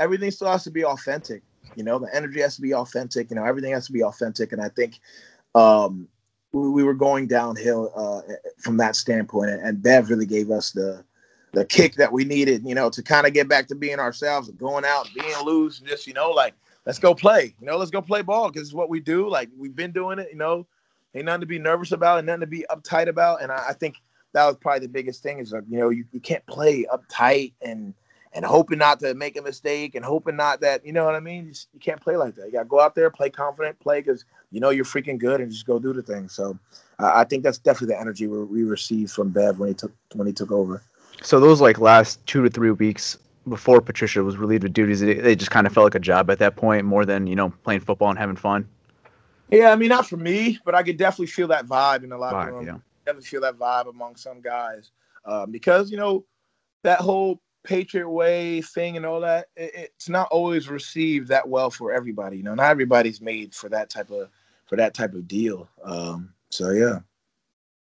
everything 0.00 0.30
still 0.30 0.48
has 0.48 0.64
to 0.64 0.70
be 0.70 0.84
authentic. 0.84 1.42
You 1.74 1.82
know, 1.82 1.98
the 1.98 2.14
energy 2.14 2.40
has 2.40 2.56
to 2.56 2.62
be 2.62 2.74
authentic. 2.74 3.30
You 3.30 3.36
know, 3.36 3.44
everything 3.44 3.72
has 3.72 3.86
to 3.86 3.92
be 3.92 4.04
authentic. 4.04 4.52
And 4.52 4.60
I 4.60 4.68
think 4.68 5.00
um, 5.54 6.08
we, 6.54 6.68
we 6.68 6.84
were 6.84 6.94
going 6.94 7.26
downhill 7.26 7.92
uh, 7.94 8.22
from 8.58 8.76
that 8.78 8.96
standpoint. 8.96 9.50
And, 9.50 9.60
and 9.62 9.82
Bev 9.82 10.08
really 10.08 10.26
gave 10.26 10.50
us 10.50 10.70
the 10.70 11.04
the 11.52 11.64
kick 11.64 11.94
that 11.96 12.12
we 12.12 12.24
needed. 12.24 12.64
You 12.64 12.74
know, 12.74 12.90
to 12.90 13.02
kind 13.02 13.26
of 13.26 13.32
get 13.32 13.48
back 13.48 13.66
to 13.68 13.74
being 13.74 13.98
ourselves, 13.98 14.50
going 14.52 14.84
out, 14.84 15.08
being 15.14 15.36
loose, 15.44 15.80
and 15.80 15.88
just 15.88 16.06
you 16.06 16.14
know, 16.14 16.30
like 16.30 16.54
let's 16.86 16.98
go 16.98 17.14
play. 17.14 17.54
You 17.60 17.66
know, 17.66 17.76
let's 17.76 17.90
go 17.90 18.00
play 18.00 18.22
ball 18.22 18.50
because 18.50 18.68
it's 18.68 18.74
what 18.74 18.88
we 18.88 19.00
do. 19.00 19.28
Like 19.28 19.48
we've 19.56 19.76
been 19.76 19.92
doing 19.92 20.18
it. 20.18 20.28
You 20.30 20.38
know, 20.38 20.66
ain't 21.14 21.26
nothing 21.26 21.42
to 21.42 21.46
be 21.46 21.58
nervous 21.58 21.92
about 21.92 22.18
and 22.18 22.26
nothing 22.26 22.40
to 22.40 22.46
be 22.46 22.64
uptight 22.70 23.08
about. 23.08 23.42
And 23.42 23.50
I, 23.50 23.70
I 23.70 23.72
think 23.72 23.96
that 24.32 24.46
was 24.46 24.56
probably 24.56 24.80
the 24.80 24.92
biggest 24.92 25.22
thing 25.22 25.38
is 25.38 25.52
like 25.52 25.64
you 25.68 25.78
know 25.78 25.90
you, 25.90 26.04
you 26.12 26.20
can't 26.20 26.44
play 26.46 26.86
uptight 26.92 27.52
and 27.62 27.94
and 28.34 28.44
hoping 28.44 28.78
not 28.78 28.98
to 29.00 29.14
make 29.14 29.36
a 29.36 29.42
mistake 29.42 29.94
and 29.94 30.04
hoping 30.04 30.36
not 30.36 30.60
that 30.60 30.84
you 30.84 30.92
know 30.92 31.04
what 31.04 31.14
I 31.14 31.20
mean. 31.20 31.46
You, 31.46 31.52
just, 31.52 31.68
you 31.72 31.80
can't 31.80 32.00
play 32.00 32.16
like 32.16 32.34
that. 32.34 32.46
You 32.46 32.52
got 32.52 32.64
to 32.64 32.68
go 32.68 32.80
out 32.80 32.94
there, 32.94 33.08
play 33.10 33.30
confident, 33.30 33.78
play 33.80 34.00
because 34.00 34.24
you 34.50 34.60
know 34.60 34.70
you're 34.70 34.84
freaking 34.84 35.18
good, 35.18 35.40
and 35.40 35.50
just 35.50 35.66
go 35.66 35.78
do 35.78 35.92
the 35.92 36.02
thing. 36.02 36.28
So 36.28 36.58
uh, 36.98 37.12
I 37.14 37.24
think 37.24 37.44
that's 37.44 37.58
definitely 37.58 37.94
the 37.94 38.00
energy 38.00 38.26
we, 38.26 38.44
we 38.44 38.64
received 38.64 39.12
from 39.12 39.30
Bev 39.30 39.58
when 39.58 39.68
he 39.68 39.74
took 39.74 39.92
when 40.14 40.26
he 40.26 40.32
took 40.32 40.50
over. 40.50 40.82
So 41.22 41.40
those 41.40 41.60
like 41.60 41.78
last 41.78 42.24
two 42.26 42.42
to 42.42 42.50
three 42.50 42.72
weeks 42.72 43.16
before 43.48 43.80
Patricia 43.80 44.22
was 44.24 44.36
relieved 44.36 44.64
of 44.64 44.72
duties, 44.72 45.00
they, 45.00 45.14
they 45.14 45.36
just 45.36 45.50
kind 45.50 45.66
of 45.66 45.72
felt 45.72 45.84
like 45.84 45.94
a 45.94 46.00
job 46.00 46.30
at 46.30 46.38
that 46.38 46.56
point, 46.56 46.84
more 46.84 47.04
than 47.04 47.26
you 47.26 47.36
know 47.36 47.50
playing 47.62 47.80
football 47.80 48.10
and 48.10 48.18
having 48.18 48.36
fun. 48.36 48.68
Yeah, 49.50 49.70
I 49.70 49.76
mean 49.76 49.90
not 49.90 50.08
for 50.08 50.16
me, 50.16 50.58
but 50.64 50.74
I 50.74 50.82
could 50.82 50.96
definitely 50.96 51.26
feel 51.26 51.48
that 51.48 51.66
vibe 51.66 52.02
in 52.02 52.10
the 52.10 52.18
locker 52.18 52.50
Vibe, 52.50 52.52
room. 52.52 52.66
yeah. 52.66 52.78
Definitely 53.06 53.28
feel 53.28 53.42
that 53.42 53.58
vibe 53.58 53.88
among 53.88 54.16
some 54.16 54.40
guys 54.40 54.90
um, 55.24 55.50
because 55.50 55.90
you 55.90 55.96
know 55.96 56.24
that 56.82 57.00
whole 57.00 57.40
Patriot 57.64 58.08
way 58.08 58.60
thing 58.60 58.96
and 58.96 59.04
all 59.04 59.20
that. 59.20 59.46
It, 59.56 59.72
it's 59.96 60.08
not 60.08 60.28
always 60.30 60.68
received 60.68 61.28
that 61.28 61.48
well 61.48 61.70
for 61.70 61.92
everybody. 61.92 62.36
You 62.36 62.42
know, 62.44 62.54
not 62.54 62.70
everybody's 62.70 63.20
made 63.20 63.54
for 63.54 63.68
that 63.70 63.90
type 63.90 64.10
of 64.10 64.28
for 64.66 64.76
that 64.76 64.94
type 64.94 65.14
of 65.14 65.26
deal. 65.26 65.68
Um, 65.82 66.32
so 66.50 66.70
yeah. 66.70 67.00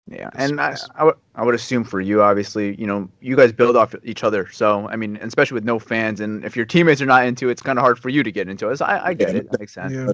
Yeah, 0.07 0.29
and 0.35 0.59
I, 0.59 0.75
I 0.95 1.03
would 1.05 1.15
I 1.33 1.45
would 1.45 1.55
assume 1.55 1.85
for 1.85 2.01
you, 2.01 2.21
obviously, 2.21 2.75
you 2.75 2.85
know, 2.85 3.09
you 3.21 3.37
guys 3.37 3.53
build 3.53 3.77
off 3.77 3.95
each 4.03 4.23
other. 4.23 4.49
So 4.51 4.87
I 4.89 4.97
mean, 4.97 5.17
especially 5.21 5.55
with 5.55 5.63
no 5.63 5.79
fans, 5.79 6.19
and 6.19 6.43
if 6.43 6.57
your 6.57 6.65
teammates 6.65 7.01
are 7.01 7.05
not 7.05 7.25
into 7.25 7.47
it, 7.47 7.53
it's 7.53 7.61
kind 7.61 7.79
of 7.79 7.83
hard 7.83 7.97
for 7.97 8.09
you 8.09 8.21
to 8.21 8.31
get 8.31 8.49
into 8.49 8.69
it. 8.69 8.77
So 8.77 8.85
I, 8.85 9.07
I 9.07 9.13
get 9.13 9.35
it. 9.35 9.49
That 9.49 9.59
makes 9.59 9.73
sense. 9.73 9.93
Yeah. 9.93 10.11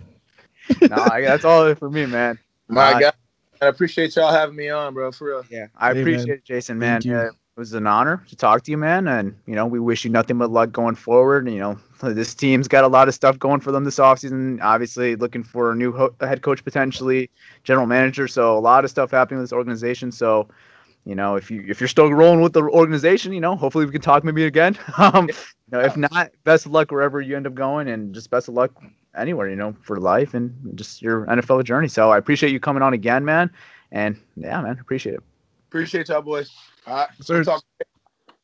no, 0.90 0.96
I, 0.96 1.22
that's 1.22 1.44
all 1.44 1.74
for 1.74 1.90
me, 1.90 2.06
man. 2.06 2.38
My 2.68 2.94
Uh, 2.94 3.00
God, 3.00 3.14
I 3.62 3.66
appreciate 3.66 4.16
y'all 4.16 4.32
having 4.32 4.56
me 4.56 4.70
on, 4.70 4.94
bro. 4.94 5.12
For 5.12 5.28
real. 5.28 5.44
Yeah, 5.50 5.68
I 5.76 5.88
Hey, 5.88 5.96
man. 5.96 6.04
appreciate 6.04 6.36
it, 6.36 6.46
Jason, 6.46 6.78
man. 6.78 7.02
Thank 7.02 7.06
you. 7.06 7.12
Yeah, 7.14 7.26
it 7.26 7.34
was 7.60 7.74
an 7.74 7.86
honor 7.86 8.24
to 8.30 8.36
talk 8.36 8.64
to 8.64 8.72
you, 8.72 8.78
man. 8.78 9.08
And 9.08 9.36
you 9.46 9.54
know, 9.54 9.68
we 9.68 9.80
wish 9.80 10.04
you 10.04 10.10
nothing 10.10 10.38
but 10.38 10.50
luck 10.50 10.72
going 10.72 10.96
forward. 10.96 11.48
You 11.48 11.60
know, 11.60 11.80
this 12.02 12.34
team's 12.34 12.68
got 12.68 12.84
a 12.84 12.88
lot 12.88 13.08
of 13.08 13.14
stuff 13.14 13.38
going 13.38 13.60
for 13.60 13.72
them 13.72 13.84
this 13.84 14.00
offseason. 14.00 14.60
Obviously, 14.62 15.16
looking 15.16 15.44
for 15.44 15.72
a 15.72 15.76
new 15.76 15.92
ho- 15.92 16.16
head 16.22 16.42
coach 16.42 16.64
potentially, 16.64 17.30
general 17.64 17.86
manager. 17.86 18.28
So 18.28 18.58
a 18.58 18.60
lot 18.60 18.84
of 18.84 18.90
stuff 18.90 19.12
happening 19.12 19.40
with 19.40 19.50
this 19.50 19.54
organization. 19.54 20.12
So. 20.12 20.48
You 21.06 21.16
know, 21.16 21.38
if 21.38 21.50
you 21.50 21.64
if 21.68 21.80
you're 21.80 21.88
still 21.88 22.14
rolling 22.14 22.42
with 22.42 22.52
the 22.52 22.62
organization, 22.62 23.32
you 23.32 23.40
know, 23.40 23.56
hopefully 23.56 23.86
we 23.86 23.92
can 23.92 24.02
talk 24.02 24.24
maybe 24.24 24.44
again. 24.44 24.78
um, 24.98 25.28
you 25.30 25.34
know, 25.72 25.80
if 25.80 25.96
not, 25.96 26.30
best 26.44 26.66
of 26.66 26.74
luck 26.74 26.92
wherever 26.92 27.22
you 27.22 27.38
end 27.38 27.48
up 27.48 27.56
going, 27.56 27.88
and 27.88 28.14
just 28.14 28.30
best 28.30 28.50
of 28.50 28.54
luck 28.54 28.72
anywhere, 29.16 29.50
you 29.50 29.56
know, 29.56 29.76
for 29.82 29.98
life 30.00 30.34
and 30.34 30.54
just 30.76 31.02
your 31.02 31.26
NFL 31.26 31.64
journey. 31.64 31.88
So 31.88 32.12
I 32.12 32.18
appreciate 32.18 32.52
you 32.52 32.60
coming 32.60 32.84
on 32.84 32.94
again, 32.94 33.24
man. 33.26 33.50
And 33.92 34.20
yeah, 34.36 34.62
man, 34.62 34.78
appreciate 34.80 35.16
it. 35.16 35.24
Appreciate 35.70 36.10
y'all, 36.10 36.22
boys. 36.22 36.52
All 36.90 36.96
right. 36.96 37.08
Sir. 37.22 37.44
Talk. 37.44 37.64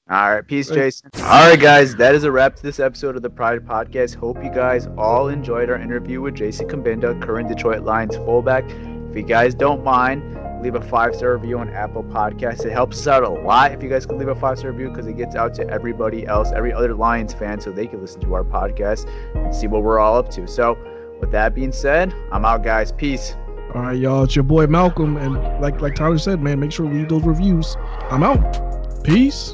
All 0.08 0.36
right, 0.36 0.48
peace, 0.48 0.70
Jason. 0.70 1.10
All 1.16 1.50
right, 1.50 1.60
guys, 1.60 1.96
that 1.96 2.14
is 2.14 2.26
a 2.26 2.32
wrap 2.32 2.56
to 2.58 2.62
this 2.62 2.80
episode 2.80 3.16
of 3.16 3.24
the 3.24 3.30
Pride 3.30 3.66
Podcast. 3.66 4.14
Hope 4.14 4.44
you 4.44 4.52
guys 4.52 4.88
all 5.00 5.30
enjoyed 5.30 5.68
our 5.72 5.78
interview 5.78 6.22
with 6.22 6.36
Jason 6.36 6.68
Cabinda, 6.68 7.20
current 7.24 7.50
Detroit 7.50 7.82
Lions 7.82 8.16
fullback. 8.18 8.70
If 8.70 9.16
you 9.16 9.24
guys 9.24 9.56
don't 9.56 9.84
mind, 9.84 10.62
leave 10.62 10.76
a 10.76 10.82
five 10.82 11.16
star 11.16 11.36
review 11.36 11.58
on 11.58 11.70
Apple 11.70 12.04
Podcasts. 12.04 12.64
It 12.64 12.72
helps 12.72 13.00
us 13.00 13.08
out 13.08 13.24
a 13.24 13.30
lot 13.30 13.72
if 13.72 13.82
you 13.82 13.90
guys 13.90 14.06
could 14.06 14.18
leave 14.18 14.28
a 14.28 14.36
five 14.36 14.60
star 14.60 14.72
review 14.72 14.90
because 14.90 15.08
it 15.08 15.18
gets 15.18 15.36
out 15.36 15.56
to 15.56 15.68
everybody 15.68 16.28
else, 16.28 16.52
every 16.52 16.72
other 16.72 16.94
Lions 16.94 17.34
fan, 17.34 17.60
so 17.60 17.72
they 17.72 17.88
can 17.88 18.00
listen 18.00 18.22
to 18.22 18.36
our 18.36 18.44
podcast 18.44 19.10
and 19.34 19.56
see 19.56 19.66
what 19.66 19.82
we're 19.82 19.98
all 19.98 20.18
up 20.18 20.30
to. 20.30 20.48
So, 20.48 20.78
with 21.20 21.32
that 21.32 21.56
being 21.56 21.72
said, 21.72 22.14
I'm 22.32 22.46
out, 22.46 22.62
guys. 22.62 22.92
Peace. 22.92 23.36
All 23.76 23.82
right, 23.82 24.00
y'all. 24.00 24.24
It's 24.24 24.38
your 24.38 24.44
boy 24.44 24.68
Malcolm, 24.68 25.18
and 25.18 25.34
like 25.60 25.82
like 25.82 25.96
Tyler 25.96 26.18
said, 26.18 26.42
man, 26.42 26.62
make 26.62 26.72
sure 26.72 26.88
to 26.90 26.96
leave 26.96 27.10
those 27.10 27.24
reviews. 27.24 27.76
I'm 28.10 28.24
out. 28.24 29.04
Peace. 29.04 29.54